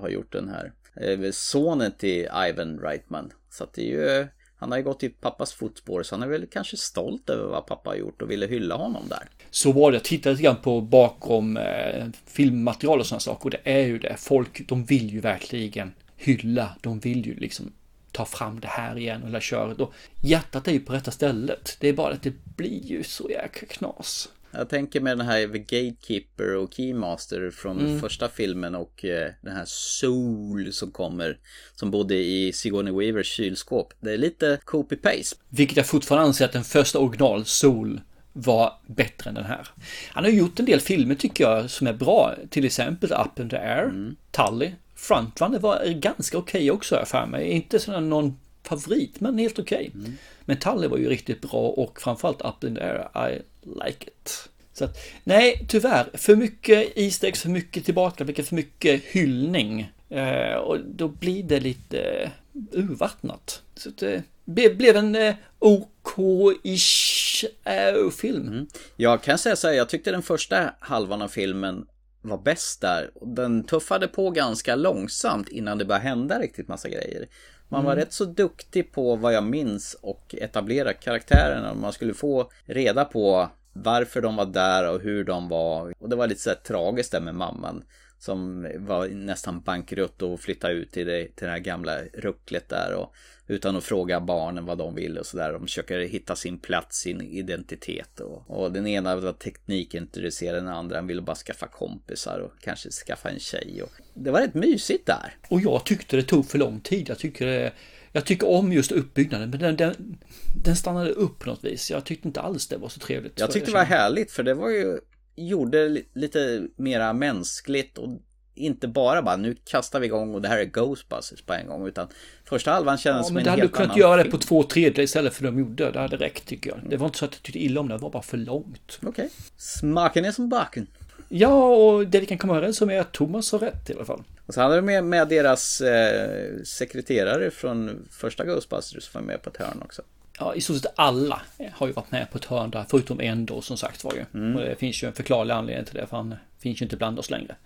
[0.00, 0.72] har gjort den här.
[1.00, 3.30] Eh, sonen till Ivan Reitman.
[3.50, 4.26] Så att det är ju, eh,
[4.58, 7.66] han har ju gått i pappas fotspår så han är väl kanske stolt över vad
[7.66, 9.28] pappa har gjort och ville hylla honom där.
[9.50, 13.50] Så var det, jag tittade lite grann på bakom eh, filmmaterial och sådana saker och
[13.50, 14.16] det är ju det.
[14.18, 17.72] Folk, de vill ju verkligen hylla, de vill ju liksom
[18.12, 19.80] ta fram det här igen och hela köret.
[19.80, 21.76] Och hjärtat är ju på rätta stället.
[21.80, 24.28] Det är bara att det blir ju så jäkla knas.
[24.50, 28.00] Jag tänker med den här The Gatekeeper och Keymaster från mm.
[28.00, 31.38] första filmen och eh, den här Soul som kommer
[31.74, 33.92] som bodde i Sigourney Weavers kylskåp.
[34.00, 35.36] Det är lite copy-paste.
[35.48, 38.00] Vilket jag fortfarande anser att den första original Soul
[38.32, 39.68] var bättre än den här.
[40.08, 42.34] Han har gjort en del filmer tycker jag som är bra.
[42.50, 44.16] Till exempel Up in the Air, mm.
[44.30, 44.72] Tully.
[44.94, 47.48] Frontrunner var ganska okej okay också för mig.
[47.48, 49.90] Inte sån någon favorit, men helt okej.
[49.94, 50.00] Okay.
[50.00, 50.16] Mm.
[50.48, 54.48] Metaller var ju riktigt bra och framförallt Up in the Air, I like it.
[54.72, 59.92] Så att, nej, tyvärr, för mycket Easter eggs, för mycket tillbakablickar, för mycket hyllning.
[60.08, 62.30] Eh, och då blir det lite
[62.72, 63.62] urvattnat.
[63.74, 68.48] Så att eh, det blev en eh, OK-ish eh, film.
[68.48, 68.66] Mm.
[68.96, 71.86] Jag kan säga så här, jag tyckte den första halvan av filmen
[72.22, 73.10] var bäst där.
[73.20, 77.28] Den tuffade på ganska långsamt innan det började hända riktigt massa grejer.
[77.68, 78.04] Man var mm.
[78.04, 81.74] rätt så duktig på vad jag minns och etablera karaktärerna.
[81.74, 85.94] Man skulle få reda på varför de var där och hur de var.
[85.98, 87.84] Och det var lite så här tragiskt där med mamman.
[88.18, 92.94] Som var nästan bankrutt och flyttade ut till det, till det här gamla rucklet där.
[92.94, 93.14] Och
[93.48, 95.52] utan att fråga barnen vad de vill och sådär.
[95.52, 98.20] De försöker hitta sin plats, sin identitet.
[98.20, 103.30] Och, och den ena var teknikintresserad, den andra ville bara skaffa kompisar och kanske skaffa
[103.30, 103.82] en tjej.
[103.82, 105.36] Och det var rätt mysigt där.
[105.48, 107.08] Och jag tyckte det tog för lång tid.
[107.08, 107.72] Jag tycker det
[108.12, 110.18] jag tycker om just uppbyggnaden, men den, den,
[110.64, 111.90] den stannade upp på något vis.
[111.90, 113.40] Jag tyckte inte alls det var så trevligt.
[113.40, 114.98] Jag tyckte det var härligt, för det var ju
[115.36, 118.22] gjorde lite mera mänskligt och
[118.58, 121.86] inte bara bara nu kastar vi igång och det här är Ghostbusters på en gång
[121.86, 122.08] utan
[122.44, 124.30] första halvan kändes ja, som en helt annan men det hade du kunnat göra det
[124.30, 125.90] på två tredjedelar istället för de gjorde.
[125.90, 126.78] Det hade räckt tycker jag.
[126.90, 128.98] Det var inte så att jag tyckte illa om det, det var bara för långt.
[129.02, 129.08] Okej.
[129.08, 129.28] Okay.
[129.56, 130.86] Smaken är som baken.
[131.28, 134.04] Ja, och det vi kan komma överens om är att Thomas har rätt i alla
[134.04, 134.22] fall.
[134.46, 139.42] Och så hade de med, med deras eh, sekreterare från första Ghostbusters som var med
[139.42, 140.02] på ett hörn också.
[140.38, 143.46] Ja, i stort sett alla har ju varit med på ett hörn där, förutom en
[143.46, 144.24] då som sagt var ju.
[144.34, 144.56] Mm.
[144.56, 147.18] Och det finns ju en förklarlig anledning till det, för han finns ju inte bland
[147.18, 147.56] oss längre.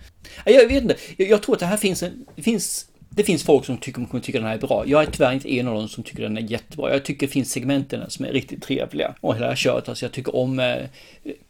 [0.44, 3.64] Jag vet inte, jag tror att det här finns en, det finns det finns folk
[3.64, 4.84] som tycker, kommer tycka den här är bra.
[4.86, 6.92] Jag är tyvärr inte en av dem som tycker den är jättebra.
[6.92, 9.14] Jag tycker det finns segmenten som är riktigt trevliga.
[9.20, 10.76] Och hela köret, alltså jag tycker om eh,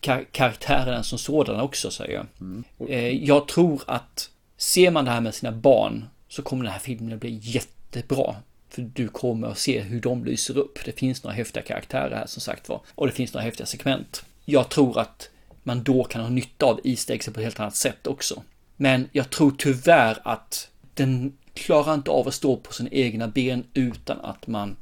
[0.00, 2.26] kar karaktärerna som sådana också, säger jag.
[2.40, 2.64] Mm.
[2.88, 6.80] Eh, jag tror att ser man det här med sina barn så kommer den här
[6.80, 8.34] filmen att bli jättebra.
[8.72, 10.78] För du kommer att se hur de lyser upp.
[10.84, 12.80] Det finns några häftiga karaktärer här som sagt var.
[12.94, 14.24] Och det finns några häftiga segment.
[14.44, 15.30] Jag tror att
[15.62, 18.42] man då kan ha nytta av Easter på ett helt annat sätt också.
[18.76, 23.64] Men jag tror tyvärr att den klarar inte av att stå på sina egna ben
[23.74, 24.76] utan att man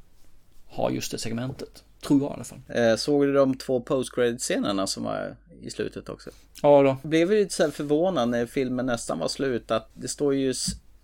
[0.68, 1.84] har just det segmentet.
[2.00, 2.60] Tror jag i alla fall.
[2.68, 6.30] Eh, såg du de två post scenerna som var i slutet också?
[6.62, 7.08] Ja då.
[7.08, 10.54] Blev lite så förvånad när filmen nästan var slut att det står ju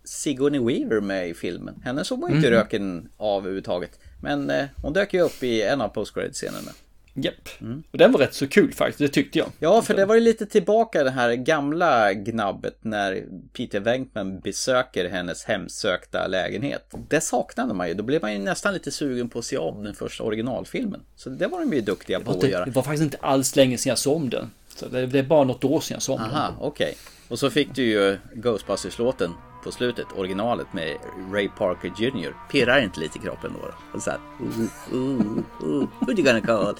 [0.06, 1.74] Sigourney Weaver med i filmen.
[1.84, 2.56] Henne såg man inte Mhm.
[2.58, 3.98] röken av överhuvudtaget.
[4.22, 6.70] Men eh, hon dök ju upp i en av post-credit-scenerna.
[7.18, 7.48] Japp.
[7.92, 9.48] Och den var rätt så kul faktiskt, det tyckte jag.
[9.58, 15.08] Ja, för det var ju lite tillbaka det här gamla gnabbet när Peter Venkman besöker
[15.08, 16.94] hennes hemsökta lägenhet.
[17.08, 17.94] Det saknade man ju.
[17.94, 21.00] Då blev man ju nästan lite sugen på att se om den första originalfilmen.
[21.16, 22.64] Så det var de ju duktiga på att göra.
[22.64, 24.50] det var faktiskt inte alls länge sedan jag såg om den.
[24.68, 26.30] Så det, det är bara något år sedan jag såg om den.
[26.34, 26.94] Aha, okej.
[27.28, 29.30] Och så fick du ju Ghostbusters-låten
[29.66, 30.96] på slutet, originalet med
[31.32, 32.34] Ray Parker Jr.
[32.50, 33.68] Pirrar inte lite i kroppen då?
[33.92, 36.76] Och så här, ooh, ooh, ooh, you gonna call?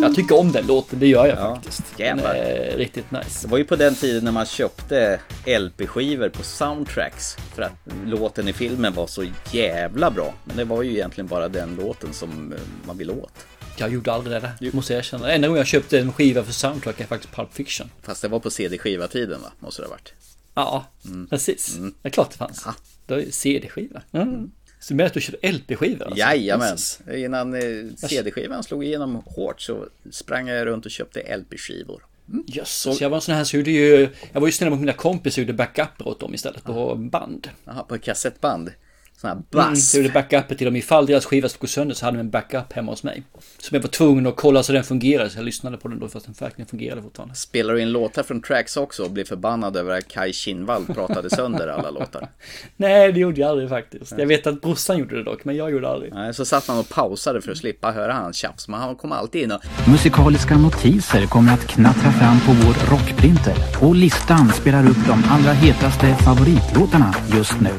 [0.00, 1.82] Jag tycker om den låten, det gör jag faktiskt.
[1.96, 3.46] Den är riktigt nice.
[3.46, 7.72] Det var ju på den tiden när man köpte LP-skivor på soundtracks för att
[8.04, 10.34] låten i filmen var så jävla bra.
[10.44, 13.46] Men det var ju egentligen bara den låten som eh, man ville åt.
[13.76, 15.32] Jag gjorde aldrig det där, måste jag erkänna.
[15.32, 17.90] Enda gången jag köpte en skiva för soundtrack är faktiskt Pulp Fiction.
[18.02, 19.52] Fast det var på CD-skiva-tiden va?
[19.58, 20.12] Måste det ha varit.
[20.54, 20.86] Ja,
[21.30, 21.78] precis.
[22.02, 22.66] Det är klart det fanns.
[23.06, 24.02] Det var ju CD-skiva.
[24.12, 24.50] Mm.
[24.80, 26.04] Så med att du körde LP-skivor?
[26.04, 26.18] Alltså.
[26.18, 26.76] Jajamän.
[27.14, 32.02] Innan eh, CD-skivan slog igenom hårt så sprang jag runt och köpte LP-skivor.
[32.46, 34.08] Jösses, jag var en sån här så gjorde ju...
[34.32, 37.48] Jag var ju snäll mot mina kompisar och gjorde backuper åt dem istället på band.
[37.64, 38.72] Jaha, på kassettband.
[39.20, 39.90] Sån här Mm, bass.
[39.90, 40.76] så jag gjorde backuper till dem.
[40.76, 43.22] Ifall deras skiva skulle gå sönder så hade de en backup hemma hos mig.
[43.58, 45.30] Som jag var tvungen att kolla så den fungerade.
[45.30, 47.34] Så jag lyssnade på den då fast den verkligen fungerade fortfarande.
[47.34, 51.30] Spelar du in låtar från tracks också och blir förbannad över att Kai Kinnvall pratade
[51.30, 52.28] sönder alla låtar?
[52.76, 54.14] Nej, det gjorde jag aldrig faktiskt.
[54.18, 56.14] Jag vet att brorsan gjorde det dock, men jag gjorde aldrig.
[56.14, 58.68] Nej, så satt man och pausade för att slippa höra hans tjafs.
[58.68, 59.60] Men han kom alltid in och...
[59.88, 65.52] Musikaliska notiser kommer att knattra fram på vår rockprinter och listan spelar upp de allra
[65.52, 67.70] hetaste favoritlåtarna just nu.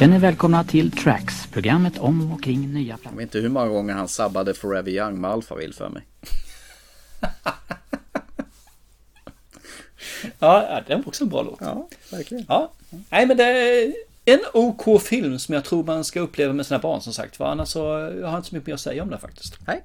[0.00, 3.68] Jag känner välkomna till Tracks, programmet om och kring nya Jag vet inte hur många
[3.68, 6.02] gånger han sabbade Forever Young med Alphaville för mig.
[10.38, 11.58] Ja, den var också en bra låt.
[11.60, 12.44] Ja, verkligen.
[12.48, 12.72] Ja,
[13.10, 13.92] nej men det är
[14.24, 17.36] en OK film som jag tror man ska uppleva med sina barn som sagt.
[17.36, 17.78] För annars så
[18.20, 19.58] jag har inte så mycket mer att säga om det faktiskt.
[19.66, 19.84] Nej.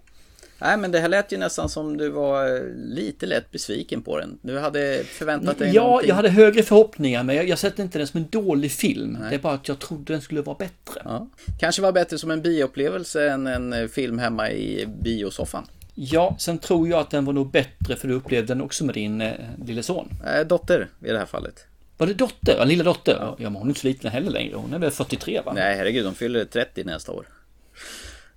[0.65, 4.17] Nej, men det här lät ju nästan som du var eh, lite lätt besviken på
[4.19, 4.37] den.
[4.41, 6.09] Du hade förväntat dig Ja, någonting.
[6.09, 9.17] jag hade högre förhoppningar men jag, jag sätter inte den som en dålig film.
[9.29, 11.01] Det är bara att jag trodde den skulle vara bättre.
[11.03, 11.27] Ja.
[11.59, 15.65] Kanske var bättre som en bioupplevelse än en eh, film hemma i biosoffan.
[15.95, 18.95] Ja, sen tror jag att den var nog bättre för du upplevde den också med
[18.95, 19.31] din eh,
[19.65, 20.09] lille son.
[20.35, 21.65] Eh, dotter i det här fallet.
[21.97, 22.55] Var det dotter?
[22.57, 23.17] Ja, lilla dotter?
[23.19, 24.55] Ja, men hon är inte så liten heller längre.
[24.55, 25.51] Hon är väl 43 va?
[25.55, 27.25] Nej, herregud, de fyller 30 nästa år.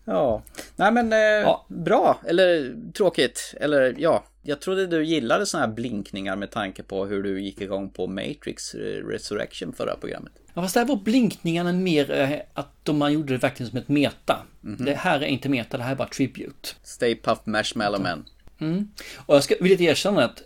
[0.08, 0.42] Ja,
[0.76, 4.24] nej men eh, bra, eller tråkigt, eller ja.
[4.42, 8.06] Jag trodde du gillade såna här blinkningar med tanke på hur du gick igång på
[8.06, 10.32] Matrix eh, Resurrection förra programmet.
[10.54, 13.88] Ja, fast där var blinkningarna mer eh, att de, man gjorde det verkligen som ett
[13.88, 14.38] meta.
[14.60, 14.84] Mhm.
[14.84, 16.68] Det här är inte meta, det här är bara tribute.
[16.82, 18.24] Stay Puft Marshmallow Man.
[18.60, 18.88] Mm.
[19.16, 20.42] Och jag ska vilja erkänna att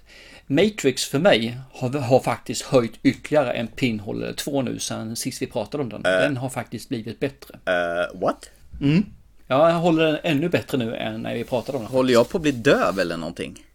[0.46, 5.42] Matrix för mig har, har faktiskt höjt ytterligare en Pinhole eller två nu sen sist
[5.42, 6.02] vi pratade om den.
[6.02, 7.54] Den har faktiskt blivit bättre.
[7.54, 8.50] Uh, what?
[8.80, 9.04] Mm.
[9.53, 11.92] Ja, jag håller den ännu bättre nu än när vi pratade om den.
[11.92, 13.59] Håller jag på att bli döv eller någonting?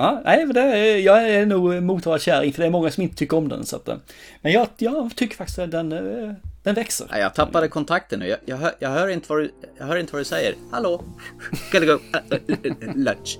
[0.00, 3.16] Ja, nej, men det jag är nog mottagarad kärring för det är många som inte
[3.16, 3.66] tycker om den.
[3.66, 3.96] Så att, eh,
[4.42, 6.32] men jag, jag tycker faktiskt att den, eh,
[6.62, 7.06] den växer.
[7.10, 8.28] Nej, jag tappade kontakten nu.
[8.28, 10.54] Jag, jag, hör, jag, hör inte vad du, jag hör inte vad du säger.
[10.70, 11.04] Hallå?
[11.72, 11.98] Gotta go.
[12.94, 13.38] Lunch.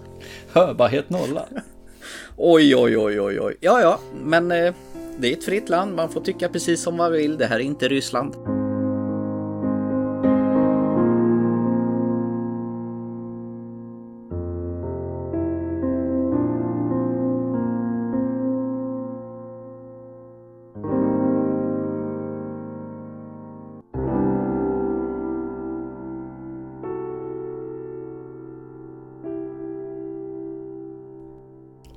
[0.52, 1.46] Hörbarhet nolla.
[2.36, 3.56] Oj, oj, oj, oj, oj.
[3.61, 4.74] Ja, ja, men eh,
[5.20, 5.94] det är ett fritt land.
[5.94, 7.38] Man får tycka precis som man vill.
[7.38, 8.57] Det här är inte Ryssland.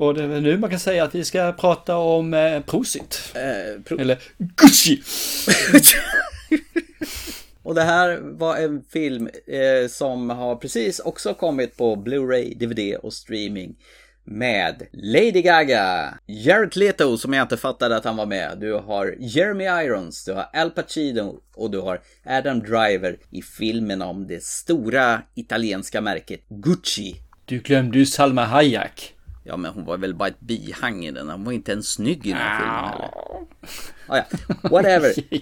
[0.02, 3.34] Och det är nu man kan säga att vi ska prata om eh, Prosit.
[3.36, 5.02] Eh, pro- Eller Gucci.
[7.64, 12.96] Och det här var en film eh, som har precis också kommit på Blu-ray, DVD
[12.96, 13.76] och streaming.
[14.24, 18.58] Med Lady Gaga, Jared Leto som jag inte fattade att han var med.
[18.60, 24.02] Du har Jeremy Irons, du har Al Pacino och du har Adam Driver i filmen
[24.02, 27.16] om det stora italienska märket Gucci.
[27.46, 29.14] Du glömde ju Salma Hayek.
[29.44, 31.30] Ja, men hon var väl bara ett bihang i den.
[31.30, 33.10] Hon var inte ens snygg i den här filmen heller.
[34.08, 34.24] Ah, ja,
[34.70, 35.14] whatever.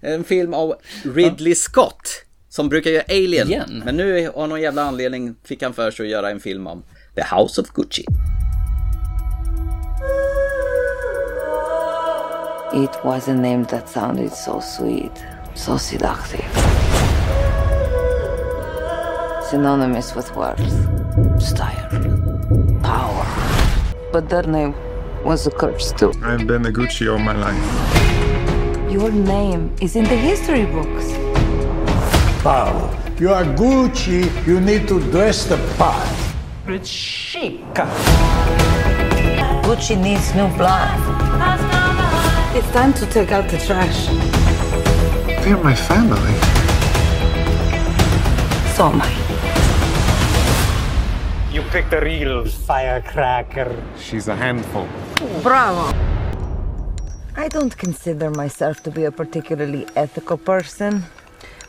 [0.00, 0.74] En film av
[1.14, 2.22] Ridley Scott.
[2.48, 3.48] Som brukar göra Alien.
[3.48, 3.82] Igen?
[3.84, 6.82] Men nu av någon jävla anledning fick han för sig att göra en film om
[7.14, 8.04] The House of Gucci.
[12.74, 15.24] It was a name that sounded so sweet,
[15.54, 16.44] so seductive.
[19.50, 20.72] Synonymous with worth,
[21.40, 21.88] style,
[22.82, 23.35] power.
[24.16, 24.74] But that name
[25.26, 26.10] was a curse too.
[26.22, 28.90] I've been a Gucci all my life.
[28.90, 31.12] Your name is in the history books.
[32.42, 32.88] Paolo,
[33.20, 36.08] you are Gucci, you need to dress the part.
[36.66, 37.60] It's chic.
[39.66, 40.96] Gucci needs new blood.
[42.56, 44.06] It's time to take out the trash.
[45.44, 46.36] They're my family.
[48.76, 49.25] So am I.
[51.76, 53.76] Picked a real firecracker.
[53.98, 54.86] She's a handful.
[55.42, 55.94] Bravo.
[57.36, 61.02] I don't consider myself to be a particularly ethical person,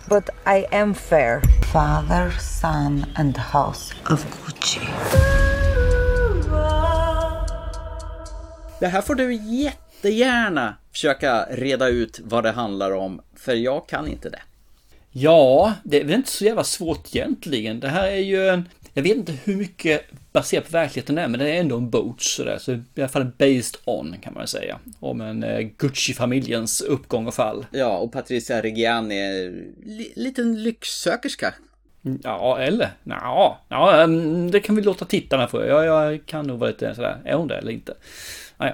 [0.07, 1.41] but I am fair.
[1.73, 4.79] Father, son, and house of Gucci.
[8.79, 14.07] Det här får du jättegärna försöka reda ut vad det handlar om, för jag kan
[14.07, 14.41] inte det.
[15.19, 17.79] Ja, det är väl inte så jävla svårt egentligen.
[17.79, 18.69] Det här är ju en...
[18.97, 20.01] Jag vet inte hur mycket
[20.33, 22.57] baserat på verkligheten det är, men det är ändå en boat sådär.
[22.57, 24.79] Så i alla fall based on kan man säga.
[24.99, 27.65] Om en eh, Gucci-familjens uppgång och fall.
[27.71, 29.49] Ja, och Patricia Reggiani är
[29.85, 31.53] li- liten lycksökerska.
[32.23, 32.89] Ja, eller?
[33.03, 35.65] Ja, ja, mm, det kan vi låta tittarna få.
[35.65, 37.93] Jag, jag kan nog vara lite sådär, är hon det eller inte?
[38.57, 38.65] Ja,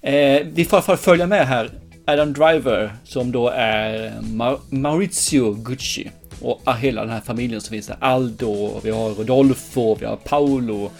[0.00, 0.08] ja.
[0.10, 1.70] Eh, vi får i alla fall följa med här.
[2.06, 6.10] Adam Driver som då är Ma- Maurizio Gucci.
[6.40, 7.96] Och ah, hela den här familjen som finns där.
[8.00, 10.90] Aldo, vi har Rodolfo, vi har Paolo.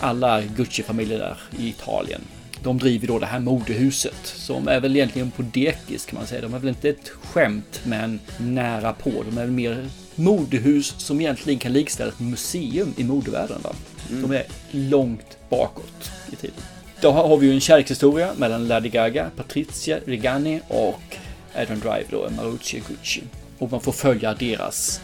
[0.00, 2.20] Alla Gucci-familjer där i Italien.
[2.62, 6.42] De driver då det här modehuset som är väl egentligen på dekis kan man säga.
[6.42, 9.10] De är väl inte ett skämt men nära på.
[9.10, 13.58] De är väl mer modehus som egentligen kan likställas med museum i modevärlden.
[13.62, 13.70] Va?
[14.08, 16.56] De är långt bakåt i tiden.
[17.00, 21.16] Då har vi ju en kärlekshistoria mellan Lady Gaga, Patricia Regani och
[21.54, 23.22] Adam Drive då, Marucci Gucci.
[23.58, 25.00] Och man får följa deras,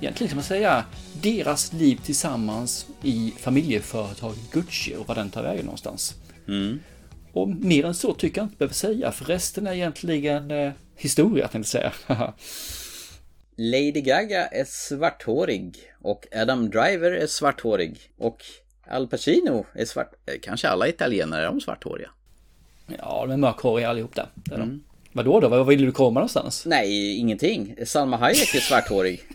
[0.00, 0.84] egentligen kan man säga,
[1.22, 6.14] deras liv tillsammans i familjeföretaget Gucci och vad den tar vägen någonstans.
[6.48, 6.80] Mm.
[7.32, 11.48] Och mer än så tycker jag inte behöver säga, för resten är egentligen eh, historia
[11.48, 12.32] tänkte jag säga.
[13.56, 18.42] Lady Gaga är svarthårig och Adam Driver är svarthårig och
[18.90, 20.12] Al Pacino är svart.
[20.26, 22.10] eh, Kanske alla italienare är de svarthåriga.
[22.98, 24.26] ja, de är mörkhåriga allihop där.
[24.34, 24.84] Det är de.
[25.12, 25.48] Vadå då?
[25.48, 26.66] Var vill du komma någonstans?
[26.66, 27.74] Nej, ingenting.
[27.86, 29.20] Salma Hayek är svarthårig.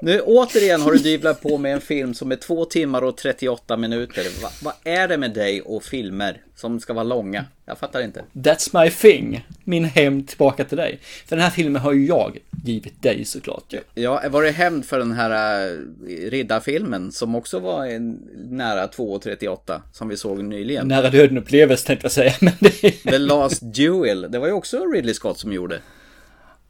[0.00, 3.76] Nu återigen har du dyvlat på med en film som är två timmar och 38
[3.76, 4.42] minuter.
[4.42, 7.44] Va, vad är det med dig och filmer som ska vara långa?
[7.64, 8.24] Jag fattar inte.
[8.32, 9.46] That's my thing.
[9.64, 10.98] Min hem tillbaka till dig.
[11.26, 13.64] För den här filmen har ju jag givit dig såklart.
[13.72, 14.02] ju.
[14.02, 18.20] Ja, var det hämnd för den här äh, riddarfilmen som också var en,
[18.50, 20.88] nära 2.38 som vi såg nyligen?
[20.88, 22.32] Nära döden upplevelse tänkte jag säga.
[22.40, 22.90] Men det...
[22.90, 25.80] The Last Duel, det var ju också Ridley Scott som gjorde.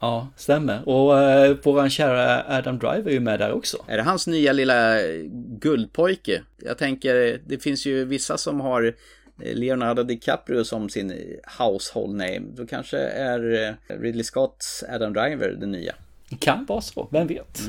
[0.00, 0.88] Ja, stämmer.
[0.88, 3.84] Och eh, våran kära Adam Driver är ju med där också.
[3.86, 4.98] Är det hans nya lilla
[5.60, 6.42] guldpojke?
[6.56, 8.94] Jag tänker, det finns ju vissa som har
[9.36, 12.42] Leonardo DiCaprio som sin household name.
[12.56, 15.94] Då kanske är eh, Ridley Scotts Adam Driver den nya.
[16.28, 17.60] Det kan vara så, vem vet?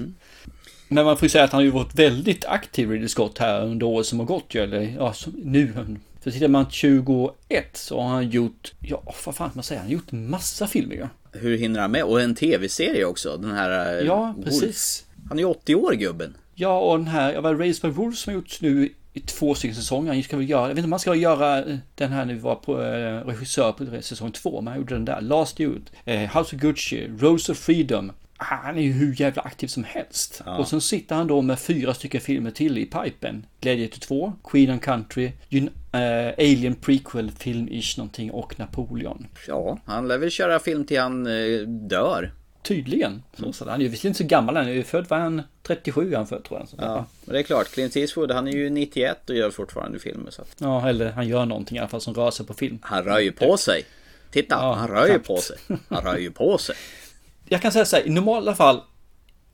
[0.88, 3.65] Men man får ju säga att han har ju varit väldigt aktiv Ridley Scott här
[3.65, 5.73] under året som har gått ju, eller ja, nu.
[6.21, 7.34] För tittar man 21
[7.73, 11.07] så har han gjort, ja vad fan man säger, han har gjort massa filmer ju.
[11.41, 12.03] Hur hinner han med?
[12.03, 13.99] Och en tv-serie också, den här...
[13.99, 14.45] eh, Ja, Wolf.
[14.45, 15.05] precis.
[15.29, 16.38] Han är 80 år gubben.
[16.55, 19.55] Ja, och den här, jag var Raised by Wolves som har gjorts nu i två
[19.55, 20.13] stycken säsonger.
[20.13, 22.35] Han ska väl göra, jag vet inte om han ska göra eh, den här nu
[22.35, 25.21] var på eh, regissör på säsong två, men han gjorde den där.
[25.21, 28.11] Last Dude, eh, House of Gucci, Rose of Freedom.
[28.38, 30.41] Han är ju hur jävla aktiv som helst.
[30.45, 30.57] Ja.
[30.57, 33.45] Och sen sitter han då med fyra stycken filmer till i pipen.
[33.61, 39.27] Gladiator 2, Queen and Country, Un- eh, Alien Prequel, Film-ish någonting och Napoleon.
[39.47, 42.31] Ja, han lär väl köra film till han eh, dör.
[42.63, 43.23] Tydligen.
[43.38, 45.41] Så, så han är ju visserligen inte så gammal, han är ju född, var han
[45.63, 46.69] 37 är han född tror jag.
[46.69, 49.99] Så, Ja, men det är klart, Clint Eastwood, han är ju 91 och gör fortfarande
[49.99, 52.79] filmer så ja, eller han gör någonting i alla fall som rör sig på film.
[52.81, 53.85] han rör ju på sig.
[54.31, 55.27] Titta, Ja, han rör ju knappt.
[55.27, 55.57] på sig.
[55.89, 56.75] Han rör ju på sig.
[57.49, 58.81] Jag kan säga så här, i normala fall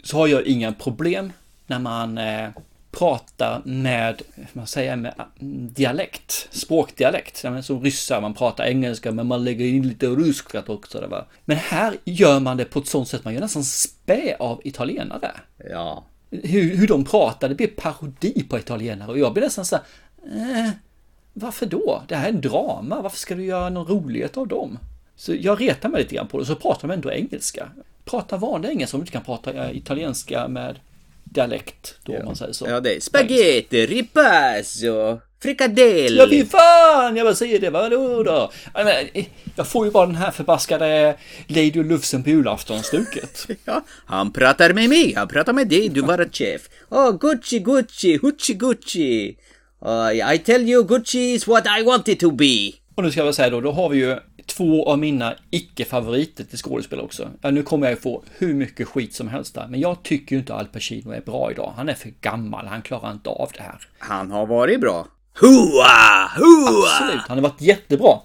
[0.04, 1.34] så har jag inga problem
[1.68, 2.50] när man eh,
[2.92, 4.22] pratar med,
[4.54, 7.46] man säger, med mm, dialekt, språkdialekt.
[7.64, 11.02] Som ryssar, man pratar engelska men man lägger in lite ryskt också.
[11.02, 11.26] Det va?
[11.46, 15.32] Men här gör man det på ett sånt sätt, man gör nästan spä av italienare.
[15.70, 16.04] Ja.
[16.30, 19.86] Hur, hur de pratar, det blir parodi på italienare och jag blir nästan så här,
[20.26, 20.70] eh,
[21.34, 22.04] varför då?
[22.08, 24.80] Det här är en drama, varför ska du göra någon rolighet av dem?
[25.16, 27.72] Så jag retar mig lite grann på det, så pratar de ändå engelska.
[28.06, 30.80] Prata vanlig engelska om du inte kan prata eh, italienska med
[31.24, 32.66] dialekt då, om man säger så.
[32.70, 36.16] Ja, det är spaghetti, ripasso, Frikadell!
[36.16, 37.16] Ja, fy fan!
[37.16, 38.52] Jag bara säger det, vadå då?
[38.74, 39.10] Jag, menar,
[39.56, 41.16] jag får ju bara den här förbaskade
[41.48, 43.48] Lady och Lufsen på julafton-stuket.
[43.66, 46.62] ja, han pratar med mig, han pratar med dig, du var chef.
[46.90, 49.38] Oh, Gucci, Gucci, Gucci, Gucci.
[49.86, 52.72] Uh, I tell you, Gucci is what I want it to be.
[52.96, 56.58] Och nu ska jag säga då, då har vi ju två av mina icke-favoriter till
[56.58, 57.30] skådespelare också.
[57.42, 60.36] Ja, nu kommer jag ju få hur mycket skit som helst där, men jag tycker
[60.36, 61.74] ju inte Al Pacino är bra idag.
[61.78, 63.80] Han är för gammal, han klarar inte av det här.
[64.00, 65.08] Han har varit bra.
[65.42, 66.30] Hua!
[66.38, 66.68] Hua!
[66.68, 68.20] Absolut, han har varit jättebra.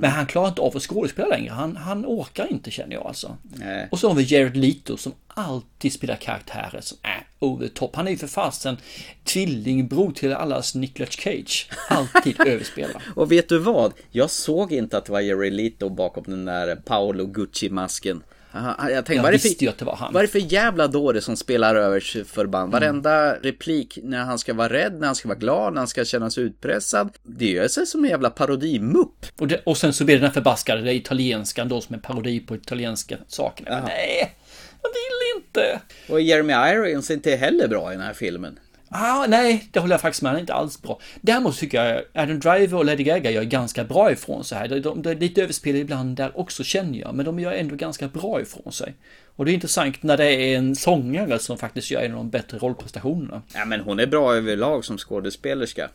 [0.00, 1.52] Men han klarar inte av att skådespela längre.
[1.52, 3.36] Han, han orkar inte känner jag alltså.
[3.42, 3.88] Nej.
[3.90, 7.96] Och så har vi Jared Leto som alltid spelar karaktärer som är over top.
[7.96, 8.76] Han är ju för fasen
[9.24, 11.70] tvillingbror till allas Nicolas Cage.
[11.88, 13.02] Alltid överspelar.
[13.16, 13.92] Och vet du vad?
[14.10, 18.22] Jag såg inte att det var Jared Leto bakom den där Paolo Gucci-masken.
[18.52, 20.12] Aha, jag tänkte, jag vad, är visste ju att det var han.
[20.12, 22.72] vad är det för jävla dåre som spelar över förband?
[22.72, 26.04] Varenda replik när han ska vara rädd, när han ska vara glad, när han ska
[26.04, 27.10] känna sig utpressad.
[27.22, 29.26] Det gör sig som en jävla parodimupp.
[29.38, 31.98] Och, det, och sen så blir det den här förbaskade, det italienskan då som är
[31.98, 33.66] parodi på italienska saker.
[33.84, 34.36] Nej,
[34.82, 35.80] jag vill inte.
[36.08, 38.58] Och Jeremy Irons är inte heller bra i den här filmen.
[38.92, 40.30] Ah, nej, det håller jag faktiskt med.
[40.30, 41.00] Han är inte alls bra.
[41.20, 44.68] Däremot tycker jag Adam Driver och Lady Gaga gör ganska bra ifrån sig här.
[44.68, 47.76] De, de, de är lite överspel ibland där också känner jag, men de gör ändå
[47.76, 48.94] ganska bra ifrån sig.
[49.36, 52.30] Och det är intressant när det är en sångare som faktiskt gör en av de
[52.30, 53.42] bättre rollprestationerna.
[53.54, 55.90] Ja men hon är bra överlag som skådespelerska.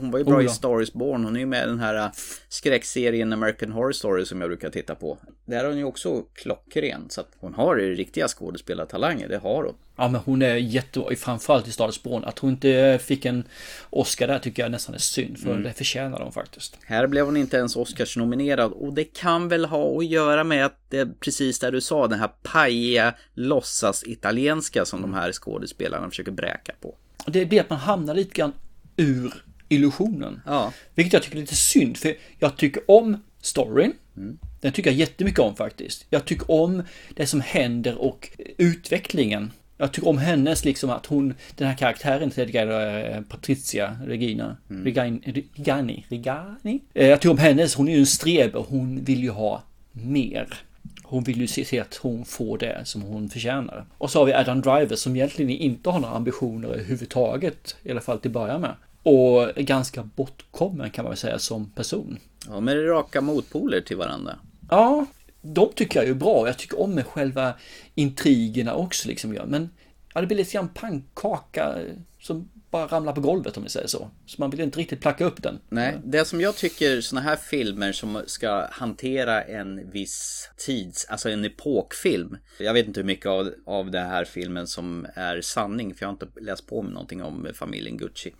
[0.00, 0.50] Hon var ju bra Oh, i ja.
[0.50, 1.24] Star is Born.
[1.24, 2.10] Hon är ju med i den här äh,
[2.48, 5.18] skräckserien American Horror Story som jag brukar titta på.
[5.44, 7.06] Där är hon ju också klockren.
[7.08, 9.74] Så att hon har ju riktiga skådespelartalanger, det har hon.
[9.96, 12.24] Ja, men hon är jättebra, framförallt i is Born.
[12.24, 13.44] Att hon inte fick en
[13.90, 15.62] Oscar där tycker jag nästan är synd, för Mm.
[15.62, 16.78] det förtjänar de faktiskt.
[16.84, 20.80] Här blev hon inte ens Oscars-nominerad och det kan väl ha att göra med att
[20.88, 26.32] det är precis där du sa, den här pajiga låtsas-italienska som de här skådespelarna försöker
[26.32, 26.94] bräka på.
[27.26, 28.52] Det blir att man hamnar lite grann
[28.96, 29.34] ur
[29.68, 30.40] illusionen.
[30.46, 30.72] Ja.
[30.94, 33.92] Vilket jag tycker är lite synd, för jag tycker om storyn.
[34.16, 34.38] Mm.
[34.60, 36.06] Den tycker jag jättemycket om faktiskt.
[36.10, 36.82] Jag tycker om
[37.16, 39.52] det som händer och utvecklingen.
[39.78, 44.84] Jag tycker om hennes, liksom att hon, den här karaktären till äh, Patricia Regina, Mm.
[44.84, 45.20] Regani,
[45.54, 46.80] Regani, Regani?
[46.94, 49.62] Eh, Jag tycker om hennes, hon är ju en streber, hon vill ju ha
[49.92, 50.54] mer.
[51.02, 53.84] Hon vill ju se, se att hon får det som hon förtjänar.
[53.98, 58.00] Och så har vi Adam Driver som egentligen inte har några ambitioner överhuvudtaget, i alla
[58.00, 58.74] fall till att börja med.
[59.02, 62.18] Och är ganska bortkommen kan man väl säga som person.
[62.48, 64.36] Ja, men det är raka motpoler till varandra.
[64.70, 65.06] Ja,
[65.54, 66.46] de tycker jag är bra.
[66.46, 67.54] Jag tycker om själva
[67.94, 69.34] intrigerna också liksom.
[69.34, 69.46] Ja.
[69.46, 69.70] Men
[70.14, 73.86] ja, det blir lite grann pannkaka eh, som bara ramlar på golvet om vi säger
[73.86, 74.10] så.
[74.26, 75.60] Så man vill inte riktigt placka upp den.
[75.68, 81.30] Nej, det som jag tycker såna här filmer som ska hantera en viss tids, alltså
[81.30, 82.36] en epokfilm.
[82.58, 86.08] Jag vet inte hur mycket av, av den här filmen som är sanning, för jag
[86.08, 88.34] har inte läst på mig någonting om familjen Gucci.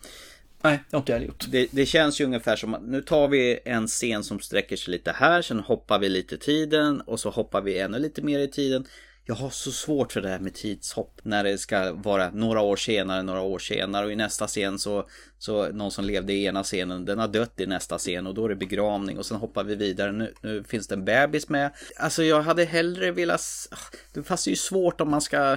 [0.62, 1.44] Nej, det har inte jag gjort.
[1.48, 4.92] Det, det känns ju ungefär som att nu tar vi en scen som sträcker sig
[4.92, 8.38] lite här, sen hoppar vi lite i tiden och så hoppar vi ännu lite mer
[8.38, 8.86] i tiden.
[9.28, 12.76] Jag har så svårt för det här med tidshopp när det ska vara några år
[12.76, 16.62] senare, några år senare och i nästa scen så, så någon som levde i ena
[16.62, 19.64] scenen, den har dött i nästa scen och då är det begravning och sen hoppar
[19.64, 20.12] vi vidare.
[20.12, 21.70] Nu, nu finns det en bebis med.
[21.96, 23.40] Alltså jag hade hellre velat,
[23.70, 25.56] ah, fast det är ju svårt om man ska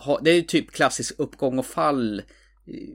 [0.00, 2.22] ha, det är ju typ klassisk uppgång och fall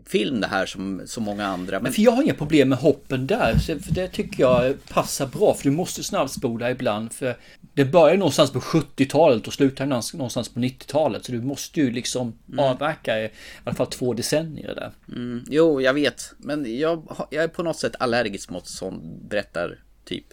[0.05, 1.80] film det här som så många andra.
[1.80, 5.28] Men för jag har inga problem med hoppen där, så- för det tycker jag passar
[5.28, 7.38] bra, för du måste snabbspola ibland, för
[7.74, 12.34] det börjar någonstans på 70-talet och slutar någonstans- på 90-talet, så du måste ju liksom
[12.57, 13.30] avverka i
[13.63, 14.91] alla fall två decennier där.
[15.15, 16.34] Mm, jo, jag vet.
[16.38, 20.26] Men jag, jag är på något sätt allergisk mot sån berättartyp.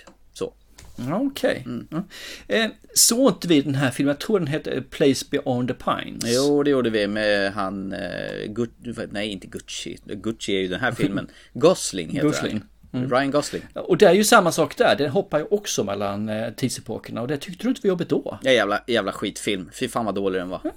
[1.09, 1.67] Okej.
[1.91, 2.05] Ja.
[2.49, 4.11] Eh, såg inte vi den här filmen?
[4.11, 6.25] Jag tror den heter Place Beyond the Pines.
[6.27, 7.93] Jo, det gjorde vi med han...
[7.93, 9.99] Eh, Gucci, nej, inte Gucci.
[10.05, 11.27] Gucci är ju den här filmen.
[11.53, 12.53] Gosling heter Gosling.
[12.53, 12.67] han.
[12.93, 13.11] Mm.
[13.11, 13.63] Ryan Gosling.
[13.75, 17.29] Och det är ju samma sak där, den hoppar ju också mellan eh, tidsepokerna och
[17.29, 18.39] det tyckte du inte var jobbigt då?
[18.43, 19.71] Ja, jävla, jävla skitfilm.
[19.73, 20.61] Fy fan vad dålig den var.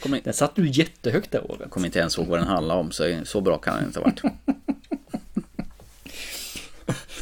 [0.00, 1.70] Kom Den satt du jättehögt det året.
[1.70, 4.04] Kommer inte ens ihåg vad den handlar om, så, så bra kan den inte ha
[4.04, 4.22] varit.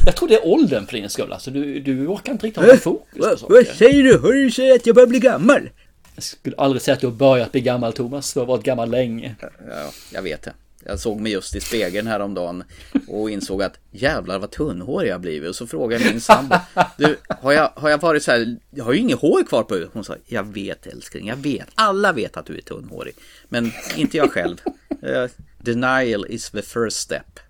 [0.06, 2.76] Jag tror det är åldern för din skull, alltså du, du orkar inte riktigt ha
[2.76, 3.54] fokus på saker.
[3.54, 4.18] Vad säger du?
[4.18, 5.68] Har du sagt att jag börjar bli gammal?
[6.14, 8.90] Jag skulle aldrig säga att du har börjat bli gammal Thomas, du har varit gammal
[8.90, 9.34] länge.
[9.40, 10.52] Ja, jag vet det.
[10.88, 12.64] Jag såg mig just i spegeln häromdagen
[13.08, 15.48] och insåg att jävlar vad tunnhårig jag blivit.
[15.48, 16.56] Och så frågade min sambo,
[16.96, 19.74] du, har jag, har jag varit så här, jag har ju inget hår kvar på
[19.74, 19.94] huvudet.
[19.94, 21.68] Hon sa, jag vet älskling, jag vet.
[21.74, 23.14] Alla vet att du är tunnhårig.
[23.48, 24.56] Men inte jag själv.
[25.02, 27.40] Eh, denial is the first step.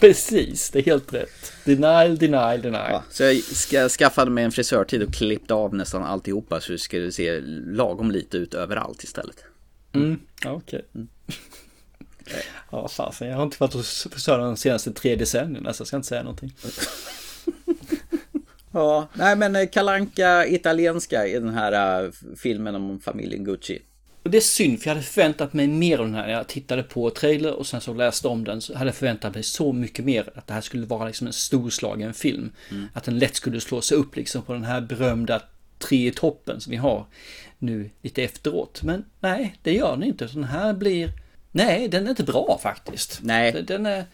[0.00, 1.52] Precis, det är helt rätt.
[1.64, 2.90] Denial, denial, denial.
[2.90, 6.78] Ja, så jag ska, skaffade mig en frisörtid och klippte av nästan alltihopa så det
[6.78, 9.44] skulle se lagom lite ut överallt istället.
[9.92, 10.84] Mm, ja, okej.
[12.70, 13.28] Ja, fasen.
[13.28, 16.22] Jag har inte varit hos frisören de senaste tre decennierna så jag ska inte säga
[16.22, 16.54] någonting.
[18.72, 23.82] Ja, nej men eh, kalanka italienska i den här uh, filmen om familjen Gucci.
[24.22, 26.26] Och det är synd, för jag hade förväntat mig mer av den här.
[26.26, 29.34] När jag tittade på trailer och sen så läste om den så hade jag förväntat
[29.34, 30.30] mig så mycket mer.
[30.34, 32.52] Att det här skulle vara liksom en storslagen film.
[32.70, 32.88] Mm.
[32.92, 35.42] Att den lätt skulle slå sig upp liksom på den här berömda
[35.78, 37.06] tre i toppen som vi har
[37.58, 38.82] nu lite efteråt.
[38.82, 40.28] Men nej, det gör den inte.
[40.28, 41.10] Så den här blir...
[41.58, 43.18] Nej, den är inte bra faktiskt.
[43.22, 43.62] Nej.
[43.62, 44.04] Den är...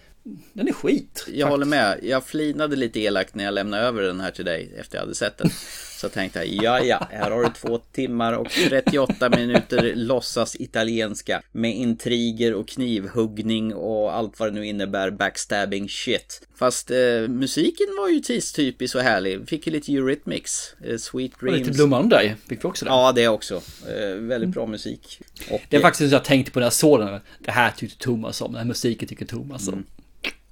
[0.52, 1.26] Den är skit.
[1.32, 1.98] Jag håller med.
[2.02, 5.14] Jag flinade lite elakt när jag lämnade över den här till dig efter jag hade
[5.14, 5.50] sett den.
[6.00, 11.42] Så tänkte jag, ja ja, här har du två timmar och 38 minuter låtsas italienska
[11.52, 16.48] med intriger och knivhuggning och allt vad det nu innebär, backstabbing shit.
[16.56, 16.96] Fast eh,
[17.28, 19.48] musiken var ju tidstypisk och härlig.
[19.48, 21.58] Fick ju lite Eurythmics, eh, Sweet Och Dreams.
[21.58, 22.90] lite Blomman dig, fick vi också det.
[22.90, 23.62] Ja, det också.
[23.88, 25.20] Eh, väldigt bra musik.
[25.50, 27.20] Och, Det är faktiskt så jag tänkte på när jag såg den.
[27.38, 29.84] Det här tyckte Thomas om, den här musiken tycker Thomas om.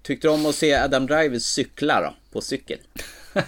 [0.03, 2.15] Tyckte du om att se Adam Driver cykla då?
[2.33, 2.79] På cykel?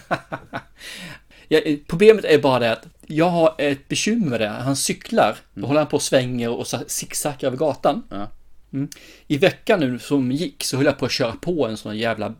[1.47, 4.47] Ja, problemet är bara det att jag har ett bekymmer med det.
[4.47, 8.03] Han cyklar, då håller han på och svänger och zigzaggar över gatan.
[8.09, 8.31] Ja.
[8.73, 8.89] Mm.
[9.27, 12.33] I veckan nu som gick så höll jag på att köra på en sån jävla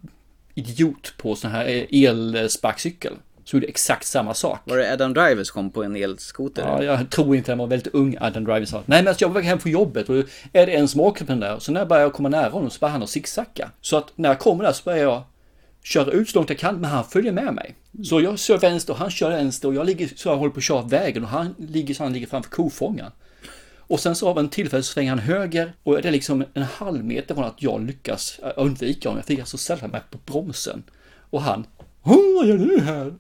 [0.54, 3.14] idiot på sån här eh, elsparkcykel.
[3.46, 4.60] Så gjorde exakt samma sak.
[4.64, 6.62] Var det Adam Driver som kom på en elskoter?
[6.68, 8.78] Ja, jag tror inte han var väldigt ung, Adam Driver sa.
[8.86, 10.16] Nej, men alltså, jag var hem från jobbet och
[10.54, 11.60] är det en som åker på den där.
[11.60, 13.72] Så när jag börjar komma nära honom så börjar han att zigzacka.
[13.82, 15.24] Så att när jag kommer där så börjar jag
[15.84, 17.76] köra ut så långt jag kan, men han följer med mig.
[18.04, 20.58] Så jag kör vänster och han kör vänster och jag ligger så jag håller på
[20.58, 23.12] att köra vägen och han ligger så han ligger framför kofångaren.
[23.88, 26.64] Och sen så av en tillfälle så svänger han höger och det är liksom en
[26.64, 29.18] halv meter från att jag lyckas undvika honom.
[29.20, 30.84] Jag fick alltså ställa mig på bromsen.
[31.30, 31.66] Och han,
[32.04, 33.14] "Åh, vad gör du här?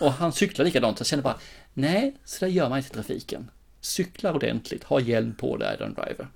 [0.00, 1.00] Och han cyklar likadant.
[1.00, 1.38] Jag känner bara,
[1.74, 3.50] nej, så där gör man inte i trafiken.
[3.80, 6.28] Cykla ordentligt, ha hjälm på dig, Adam Driver.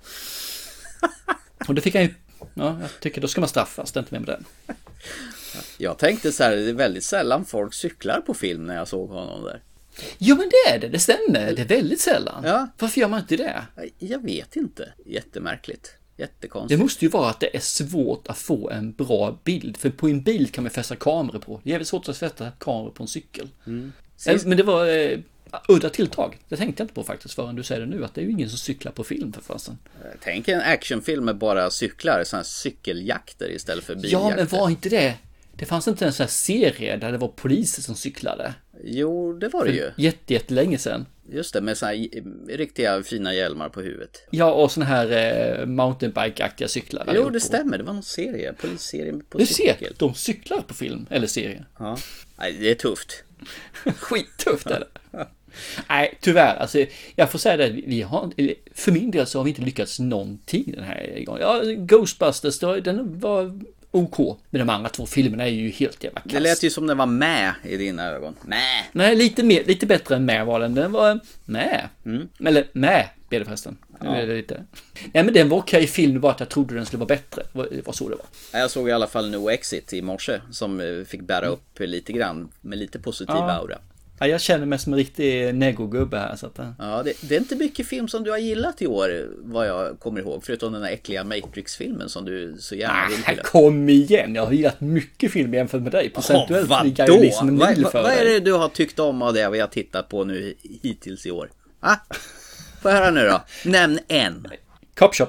[1.67, 2.13] Och det fick han ju,
[2.53, 4.45] ja, jag tycker då ska man straffas, det är inte med med den.
[5.77, 9.09] Jag tänkte så här, det är väldigt sällan folk cyklar på film när jag såg
[9.09, 9.61] honom där.
[10.17, 11.53] Jo men det är det, det stämmer.
[11.53, 12.43] Det är väldigt sällan.
[12.43, 12.67] Ja.
[12.77, 13.65] Varför gör man inte det?
[13.97, 14.93] Jag vet inte.
[15.05, 15.93] Jättemärkligt.
[16.17, 16.79] Jättekonstigt.
[16.79, 19.77] Det måste ju vara att det är svårt att få en bra bild.
[19.77, 21.61] För på en bil kan man fästa kameror på.
[21.63, 23.49] Det är jävligt svårt att fästa kameror på en cykel.
[23.67, 23.91] Mm.
[24.27, 25.19] Eh, Men det var eh,
[25.67, 26.37] udda tilltag.
[26.49, 28.05] Det tänkte jag inte på faktiskt förrän du säger det nu.
[28.05, 29.77] Att det är ju ingen som cyklar på film för fasen.
[30.23, 34.29] Tänk en actionfilm med bara cyklar, sådana cykeljakter istället för biljakter.
[34.29, 35.15] Ja, men var inte det?
[35.55, 38.53] Det fanns inte en sån här serie där det var poliser som cyklade.
[38.83, 39.91] Jo, det var det ju.
[39.97, 41.05] Jätte, jättelänge sedan.
[41.31, 42.07] Just det, med såna här
[42.57, 44.27] riktiga fina hjälmar på huvudet.
[44.31, 45.11] Ja, och såna här
[45.59, 47.11] eh, mountainbike-aktiga cyklar.
[47.15, 47.39] Jo, det på.
[47.39, 47.77] stämmer.
[47.77, 48.53] Det var någon serie.
[48.53, 49.75] Polisserie på Du cykel.
[49.79, 51.65] ser, de cyklar på film eller serie.
[51.79, 51.97] Ja.
[52.39, 53.23] Nej, det är tufft.
[53.99, 54.87] Skittufft är det.
[55.89, 56.55] Nej, tyvärr.
[56.55, 58.31] Alltså, jag får säga det, vi har,
[58.73, 61.41] för min del så har vi inte lyckats någonting den här gången.
[61.41, 63.59] Ja, Ghostbusters, den var
[63.91, 64.39] OK.
[64.49, 66.33] Men de andra två filmerna är ju helt jävla kast.
[66.33, 68.35] Det lät ju som den var med i dina ögon.
[68.41, 68.83] Med.
[68.91, 70.73] Nej, lite, mer, lite bättre än med var den.
[70.73, 71.87] Den var med.
[72.39, 73.77] Eller med blev det förresten.
[74.01, 74.13] Mm.
[74.15, 74.25] Ja.
[74.25, 74.63] det lite.
[75.13, 77.41] Nej, men den var okej film, bara att jag trodde den skulle vara bättre.
[77.53, 78.59] Det var- Det var så det var.
[78.61, 82.13] Jag såg i alla fall No Exit i morse som eh, fick bära upp lite
[82.13, 83.51] grann med lite positiv Ja.
[83.51, 83.77] aura.
[84.19, 86.35] Ja, jag känner mig som en riktig negogubbe här.
[86.35, 86.71] Så att, eh.
[86.79, 89.99] Ja, det, det är inte mycket film som du har gillat i år vad jag
[89.99, 90.43] kommer ihåg.
[90.45, 93.43] Förutom den där äckliga Matrix-filmen som du så gärna vill Nej, gilla.
[93.43, 94.35] kom igen!
[94.35, 96.09] Jag har gillat mycket film jämfört med dig.
[96.09, 98.99] Procentuellt Åh, ligger jag liksom en Vad mil för vad är det du har tyckt
[98.99, 101.51] om av det vi har tittat på nu hittills i år?
[101.79, 101.95] Ah?
[102.83, 103.41] Jag höra nu då?
[103.65, 104.47] Nämn en.
[104.95, 105.27] Cop Shop.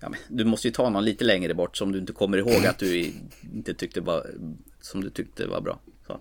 [0.00, 2.78] Ja, du måste ju ta någon lite längre bort som du inte kommer ihåg att
[2.78, 3.12] du
[3.54, 4.26] inte tyckte var,
[4.80, 5.80] som du tyckte var bra.
[6.06, 6.20] Så.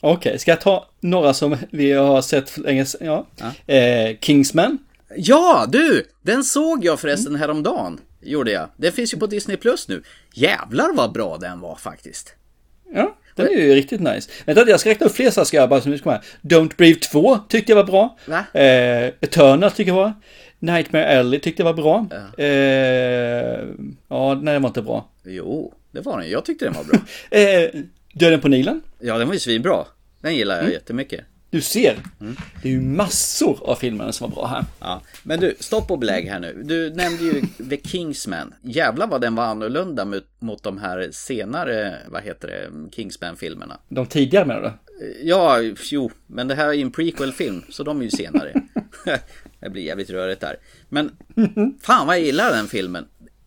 [0.00, 3.24] Okej, ska jag ta några som vi har sett för länge sedan?
[3.36, 3.74] Ja.
[3.74, 4.78] Eh, Kingsman.
[5.16, 6.04] Ja, du!
[6.22, 8.00] Den såg jag förresten häromdagen.
[8.20, 8.68] Gjorde jag.
[8.76, 10.02] Den finns ju på Disney Plus nu.
[10.34, 12.34] Jävlar vad bra den var faktiskt.
[12.94, 14.30] Ja, den är ju riktigt nice.
[14.46, 16.22] Vänta, jag ska räkna upp fler så ska jag bara som vi ska med.
[16.42, 18.18] Don't Breathe 2 tyckte jag var bra.
[18.26, 18.44] Va?
[18.60, 20.12] Eh, Eternal tyckte jag var.
[20.58, 22.06] Nightmare Alley tyckte jag var bra.
[22.10, 23.64] Ja, eh,
[24.08, 25.08] ja nej den var inte bra.
[25.24, 26.30] Jo, det var den.
[26.30, 26.98] Jag tyckte den var bra.
[27.38, 27.70] Eh,
[28.12, 28.82] Döden på Nilen.
[28.98, 29.84] Ja, den var ju svinbra.
[30.20, 30.72] Den gillar jag Mm.
[30.72, 31.24] jättemycket.
[31.50, 31.96] Du ser,
[32.62, 34.64] det är ju massor av filmer som var bra här.
[34.80, 36.62] Ja, men du, stopp och belägg här nu.
[36.64, 38.54] Du nämnde ju The Kingsman.
[38.62, 43.78] Jävlar vad den var annorlunda mot, mot de här senare, vad heter det, Kingsman-filmerna.
[43.88, 44.72] De tidigare menar du?
[45.22, 45.58] Ja,
[45.90, 48.62] jo, men det här är ju en prequel-film, så de är ju senare.
[49.60, 50.56] det blir jävligt rörigt där.
[50.88, 51.10] Men
[51.82, 53.06] fan vad jag gillar den filmen.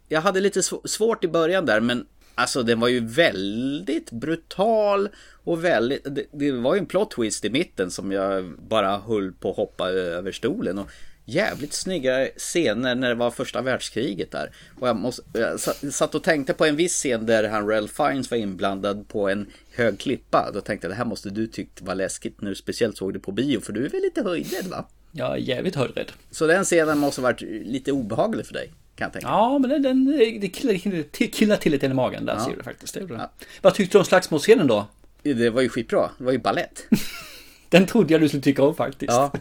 [0.09, 2.05] Jag hade lite sv- svårt i början där, men
[2.41, 5.09] alltså den var ju väldigt brutal
[5.43, 6.03] och väldigt...
[6.03, 9.55] Det, det var ju en plot twist i mitten som jag bara höll på att
[9.55, 10.79] hoppa över stolen.
[10.79, 10.89] Och
[11.25, 14.51] jävligt snygga scener när det var första världskriget där.
[14.79, 15.59] Och jag, måste, jag
[15.93, 19.47] satt- och tänkte på en viss scen där han Ralph Fiennes var inblandad på en
[19.75, 20.51] hög klippa.
[20.53, 23.19] Då tänkte jag det här måste du tyckt var läskigt när du speciellt såg det
[23.19, 24.87] på bio för du är väl lite höjdrädd va?
[25.11, 26.11] Jag är jävligt höjdrädd.
[26.31, 28.71] Så den scenen måste ha varit lite obehaglig för dig
[29.01, 29.27] kan jag tänka.
[29.27, 30.05] Ja, men den,
[30.41, 32.45] det killar, killar, till lite i magen där Ja.
[32.45, 32.93] ser du faktiskt.
[32.93, 33.21] Det den.
[33.61, 34.87] Vad tyckte du om slagsmålscenen då?
[35.23, 36.85] Det var ju skitbra, det var ju ballett.
[37.69, 39.11] Den trodde jag du skulle tycka om faktiskt.
[39.11, 39.31] Ja.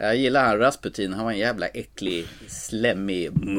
[0.00, 3.54] Jag gillar han Rasputin, han var en jävla äcklig, slemmig gubbe.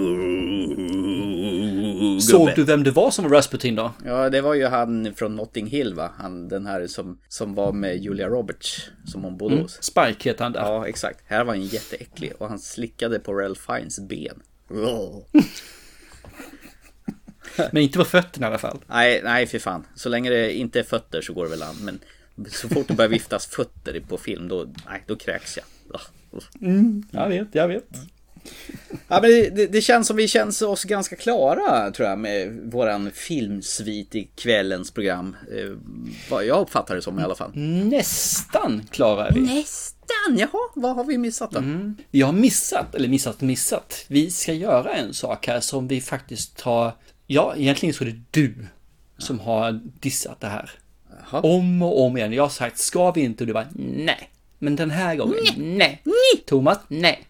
[2.22, 3.92] Såg du vem det var som var Rasputin då?
[4.06, 6.12] Ja, det var ju han från Notting Hill va?
[6.18, 9.64] Han, den här som, som var med Julia Roberts, som hon bodde Mm.
[9.64, 9.84] hos.
[9.84, 10.62] Spike heter han där.
[10.62, 11.20] Ja, exakt.
[11.26, 14.42] Här var han jätteäcklig och han slickade på Ralph Fiennes ben.
[17.72, 18.80] Men inte på fötterna i alla fall.
[18.88, 19.86] Nej, nej för fan.
[19.96, 21.76] Så länge det inte är fötter så går det väl an.
[21.82, 22.00] Men
[22.52, 25.66] så fort det börjar viftas fötter på film, då, nej, då kräks jag.
[26.32, 26.44] Ugh.
[26.62, 27.88] Mm, jag vet, jag vet.
[29.08, 32.60] Ja, men det, det, det känns som vi känns oss ganska klara tror jag med
[32.64, 35.36] våran filmsvit i kvällens program.
[35.52, 35.76] Eh,
[36.30, 37.52] vad jag uppfattar det som i alla fall.
[37.56, 39.42] Nästan klara är vi.
[39.42, 39.95] Nästan,
[40.38, 41.60] jaha, vad har vi missat då?
[41.60, 41.98] Mm.
[42.12, 44.06] Vi har missat, eller missat missat.
[44.08, 46.92] Vi ska göra en sak här som vi faktiskt har...
[47.28, 48.56] Ja, egentligen så är det du
[49.18, 50.72] som har dissat det här.
[51.32, 52.34] Om och om igen.
[52.34, 53.44] Jag har sagt, ska vi inte?
[53.44, 54.30] Och du bara, nej.
[54.60, 56.02] Men den här gången, nej.
[56.46, 57.28] Thomas, nej.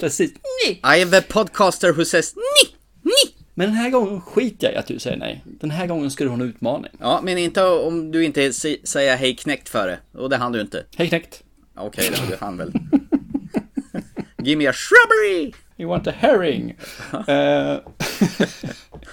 [0.00, 0.32] Precis,
[0.66, 0.98] nej.
[0.98, 3.34] I am a podcaster who says nej, nej.
[3.54, 5.44] Men den här gången skiter jag i att du säger nej.
[5.44, 6.90] Den här gången ska du ha en utmaning.
[7.00, 9.98] Ja, men inte om du inte säger hej knäckt före.
[10.12, 10.84] Och det hann du inte.
[10.96, 11.42] Hej knäckt.
[11.74, 12.72] Okej då, du hann väl.
[14.42, 15.52] Give me a shrubbery!
[15.76, 16.74] You want a herring?
[17.28, 17.76] Eh,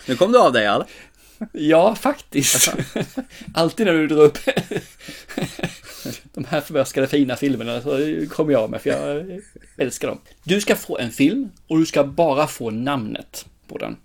[0.07, 0.86] Nu kom du av dig eller?
[1.53, 2.74] ja, faktiskt.
[3.53, 4.38] Alltid när du drar upp
[6.34, 7.99] de här förböskade fina filmerna så
[8.30, 9.41] kommer jag med för jag
[9.78, 10.20] älskar dem.
[10.43, 13.97] Du ska få en film och du ska bara få namnet på den.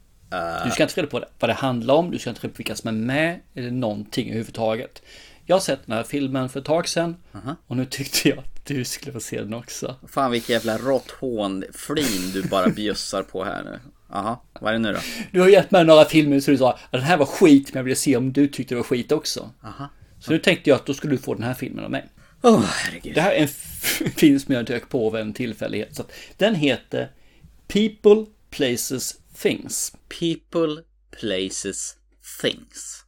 [0.64, 2.56] Du ska inte få reda på vad det handlar om, du ska inte reda på
[2.58, 5.02] vilka som är med eller någonting överhuvudtaget.
[5.46, 7.16] Jag har sett den här filmen för ett tag sedan
[7.66, 9.96] och nu tyckte jag att du skulle få se den också.
[10.08, 11.10] Fan vilket jävla rått
[11.72, 13.80] flin du bara bjussar på här nu.
[14.08, 14.98] Jaha, vad är det nu då?
[15.32, 17.78] Du har gett mig några filmer så du sa att den här var skit men
[17.78, 19.50] jag ville se om du tyckte det var skit också.
[19.64, 19.88] Aha.
[20.20, 22.08] Så nu tänkte jag att då skulle du få den här filmen av mig.
[22.42, 23.14] Åh, herregud.
[23.14, 23.48] Det här är en
[24.16, 25.96] film som jag dök på av en tillfällighet.
[25.96, 26.04] Så
[26.36, 27.10] den heter
[27.68, 29.92] People, Places, Things.
[30.08, 30.82] People,
[31.20, 31.96] Places,
[32.42, 33.04] Things.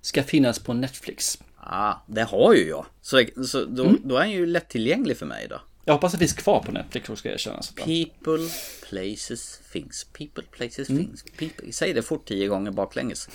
[0.00, 1.38] Ska finnas på Netflix.
[1.68, 2.86] Ah, det har ju jag.
[3.00, 5.60] Så, så då, då är han ju lättillgänglig för mig då.
[5.84, 7.56] Jag hoppas det finns kvar på Netflix ska jag erkänna.
[7.58, 8.48] Att- People,
[8.88, 10.04] places, things.
[10.04, 11.04] People, places, Mm.
[11.04, 11.24] things.
[11.38, 11.72] People.
[11.72, 13.28] Säg det fort tio gånger baklänges.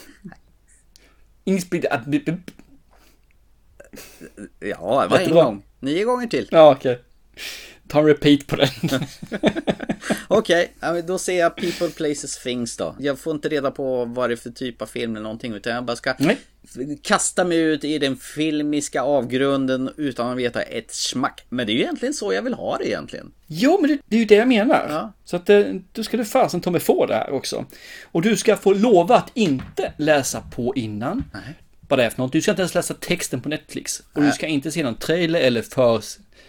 [1.44, 1.86] Inspid...
[4.60, 5.64] Ja, det var en gång.
[5.80, 6.48] Nio gånger till.
[6.52, 7.02] Ja, okej.
[7.92, 8.70] Ta en repeat på den.
[10.28, 12.96] Okej, men då ser jag People, Places, Things då.
[13.00, 15.74] Jag får inte reda på vad det är för typ av film eller någonting utan
[15.74, 16.38] jag bara ska Nej.
[17.02, 21.46] kasta mig ut i den filmiska avgrunden utan att veta ett smack.
[21.50, 23.32] Men det är ju egentligen så jag vill ha det egentligen.
[23.48, 24.88] Jo, men det, det är ju det jag menar.
[24.90, 25.14] Ja.
[25.26, 27.66] Så att eh, du ska du fasen ta mig få det här också.
[28.04, 31.24] Och du ska få lova att inte läsa på innan.
[31.88, 32.32] Vad det är för något.
[32.32, 34.04] Du ska inte ens läsa texten på Netflix.
[34.14, 36.04] Och du ska inte se någon trailer eller för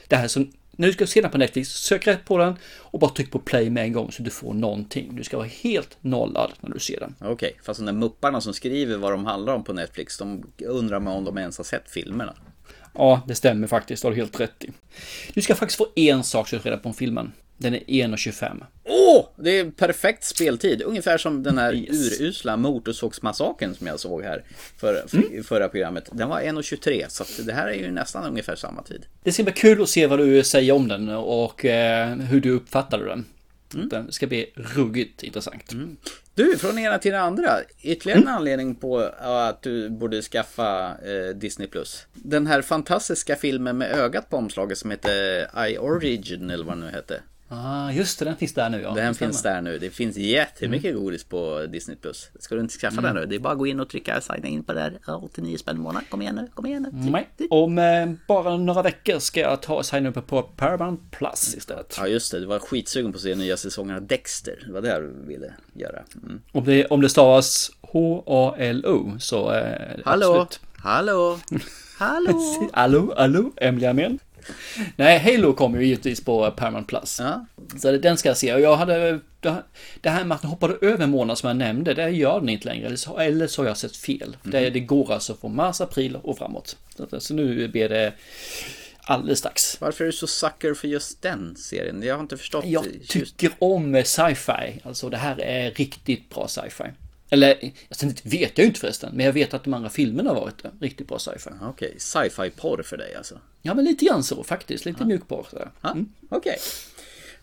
[0.08, 0.52] det här som
[0.88, 3.70] du ska se den på Netflix, sök rätt på den och bara tryck på play
[3.70, 5.16] med en gång så du får någonting.
[5.16, 7.14] Du ska vara helt nollad när du ser den.
[7.20, 11.00] Okej, fast de där mupparna som skriver vad de handlar om på Netflix, de undrar
[11.00, 12.34] mig om de ens har sett filmerna.
[12.94, 14.02] Ja, det stämmer faktiskt.
[14.02, 14.70] Det har du helt rätt i.
[15.34, 17.32] Du ska faktiskt få en sak så du reda på om filmen.
[17.56, 18.64] Den är 1.25.
[18.84, 19.26] Åh!
[19.36, 20.82] det är perfekt speltid.
[20.82, 22.20] Ungefär som den här Yes.
[22.20, 24.44] urusla Motorsågsmassakern som jag såg här
[24.80, 25.32] för, Mm.
[25.34, 26.08] i förra programmet.
[26.12, 29.06] Den var 1.23 så det här är ju nästan ungefär samma tid.
[29.22, 32.50] Det ska bli kul att se vad du säger om den och eh, hur du
[32.50, 33.24] uppfattade den.
[33.74, 33.88] Mm.
[33.88, 35.72] Det ska bli ruggigt intressant.
[36.34, 37.50] Du, från ena till den andra.
[37.82, 38.28] Ytterligare Mm.
[38.28, 41.68] en anledning på att du borde skaffa eh, Disney+.
[42.12, 46.86] Den här fantastiska filmen med ögat på omslaget som heter I Origin eller vad den
[46.86, 47.20] nu hette.
[47.54, 48.94] Ah, just det, den finns där nu ja.
[48.94, 49.30] Den stämmer.
[49.32, 49.78] finns där nu.
[49.78, 51.02] Det finns jättemycket Mm.
[51.04, 51.96] godis på Disney+.
[52.38, 53.26] Ska du inte skaffa den nu?
[53.26, 54.98] Det är bara att gå in och trycka signa in på det där.
[55.06, 56.06] Ja, 89 spänn i månaden.
[56.10, 57.10] Kom igen nu, kom igen nu.
[57.10, 57.28] Nej.
[57.50, 61.94] Om eh, bara några veckor ska jag ta och signa upp på Paramount Plus istället.
[61.98, 64.62] Ja just det, du var skitsugen på att se nya säsongen av Dexter.
[64.66, 66.02] Det var det du ville göra.
[66.22, 66.40] Mm.
[66.52, 70.60] Om det, om det stavas H-A-L-O så eh, Hallå, absolut.
[70.76, 71.38] hallå,
[71.98, 72.40] hallå.
[72.72, 74.18] Hallå, hallå, Emily med.
[74.96, 77.20] Nej, Halo kommer ju givetvis på Paramount Plus.
[77.20, 77.46] Ja.
[77.78, 78.54] Så den ska jag se.
[78.54, 79.20] Och jag hade...
[80.00, 82.48] Det här med att den hoppade över en månad som jag nämnde, det gör den
[82.48, 82.86] inte längre.
[82.86, 84.36] Eller så, eller så har jag sett fel.
[84.42, 84.72] Det, Mhm.
[84.72, 86.76] det går alltså från mars, april och framåt.
[87.10, 88.12] Så, så nu blir det...
[89.04, 89.80] alldeles strax.
[89.80, 92.02] Varför är du så sucker för just den serien?
[92.02, 92.64] Jag har inte förstått.
[92.66, 94.80] Jag tycker om sci-fi.
[94.84, 96.84] Alltså det här är riktigt bra sci-fi.
[97.32, 100.40] Eller, det vet jag ju inte förresten, men jag vet att de andra filmerna har
[100.40, 101.50] varit riktigt bra sci-fi.
[101.62, 101.98] Okej, okay.
[101.98, 103.38] sci-fi porr för dig alltså?
[103.62, 104.84] Ja, men lite grann så faktiskt.
[104.84, 105.46] Lite mjukporr.
[105.82, 106.08] Mm.
[106.28, 106.38] Okej.
[106.38, 106.56] Okay.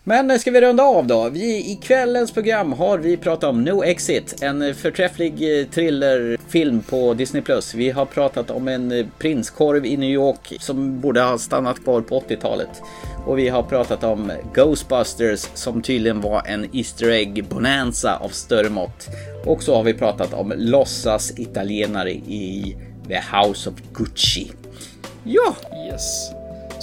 [0.04, 1.30] Men ska vi runda av då?
[1.30, 7.14] Vi, I kvällens program har vi pratat om No Exit, en förträfflig eh, thrillerfilm på
[7.14, 7.44] Disney+.
[7.76, 12.02] Vi har pratat om en eh, prinskorv i New York som borde ha stannat kvar
[12.02, 12.82] på 80-talet.
[13.26, 18.70] Och vi har pratat om Ghostbusters som tydligen var en Easter Egg Bonanza av större
[18.70, 19.08] mått.
[19.46, 22.78] Och så har vi pratat om låtsas italienare i
[23.08, 24.52] The House of Gucci.
[25.24, 25.56] Ja!
[25.92, 26.39] Yes.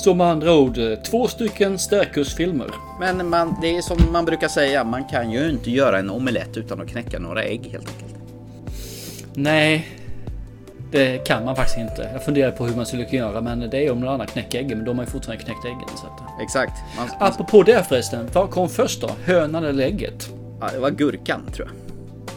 [0.07, 2.71] Så med andra ord, två stycken Stärkusfilmer.
[3.01, 6.57] Men man, det är som man brukar säga, man kan ju inte göra en omelett
[6.57, 8.15] utan att knäcka några ägg helt enkelt.
[9.35, 9.89] Nej,
[10.91, 12.11] det kan man faktiskt inte.
[12.13, 14.59] Jag funderar på hur man skulle kunna göra, men det är om någon annan knäcker
[14.59, 15.97] äggen, men de har ju fortfarande knäckt äggen.
[15.97, 16.43] Så att...
[16.43, 16.73] Exakt.
[16.97, 17.29] Man, man...
[17.29, 19.11] Apropå det förresten, vad kom först då?
[19.25, 20.31] Hönan eller ägget?
[20.61, 21.77] Ja, det var gurkan tror jag.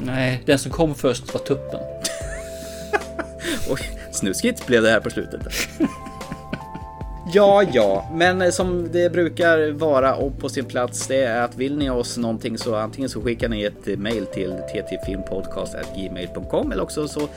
[0.06, 1.80] Nej, den som kom först var tuppen.
[3.70, 3.80] Oj,
[4.12, 5.42] snuskigt blev det här på slutet.
[7.34, 11.78] Ja, ja, men som det brukar vara och på sin plats, det är att vill
[11.78, 17.28] ni oss någonting så antingen så skickar ni ett mail till ttfilmpodcast.gmail.com eller också så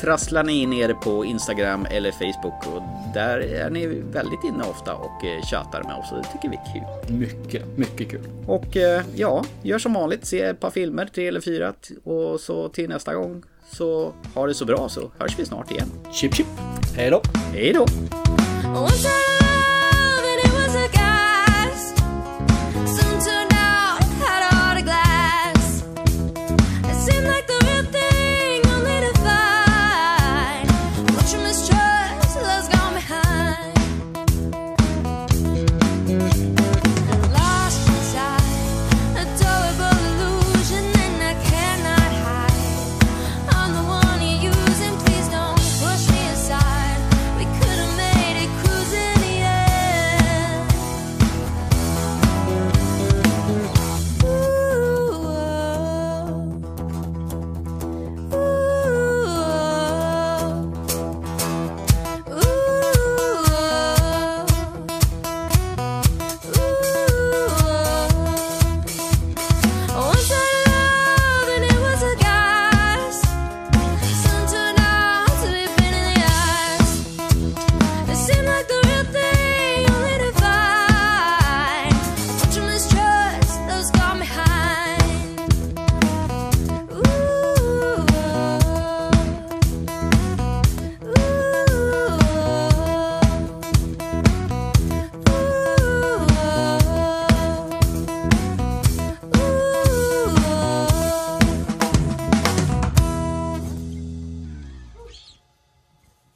[0.00, 2.82] trasslar ni in er på Instagram eller Facebook och
[3.14, 6.56] där är ni väldigt inne ofta och eh, tjatar med oss och det tycker vi
[6.56, 6.82] är kul.
[7.18, 8.20] Mycket, mycket kul.
[8.46, 11.72] Och eh, ja, gör som vanligt, se ett par filmer, tre eller fyra
[12.04, 13.42] och så till nästa gång
[13.72, 15.88] så ha det så bra så hörs vi snart igen.
[16.12, 16.46] Chip chip.
[16.96, 17.22] Hej då.
[17.52, 17.86] Hej då.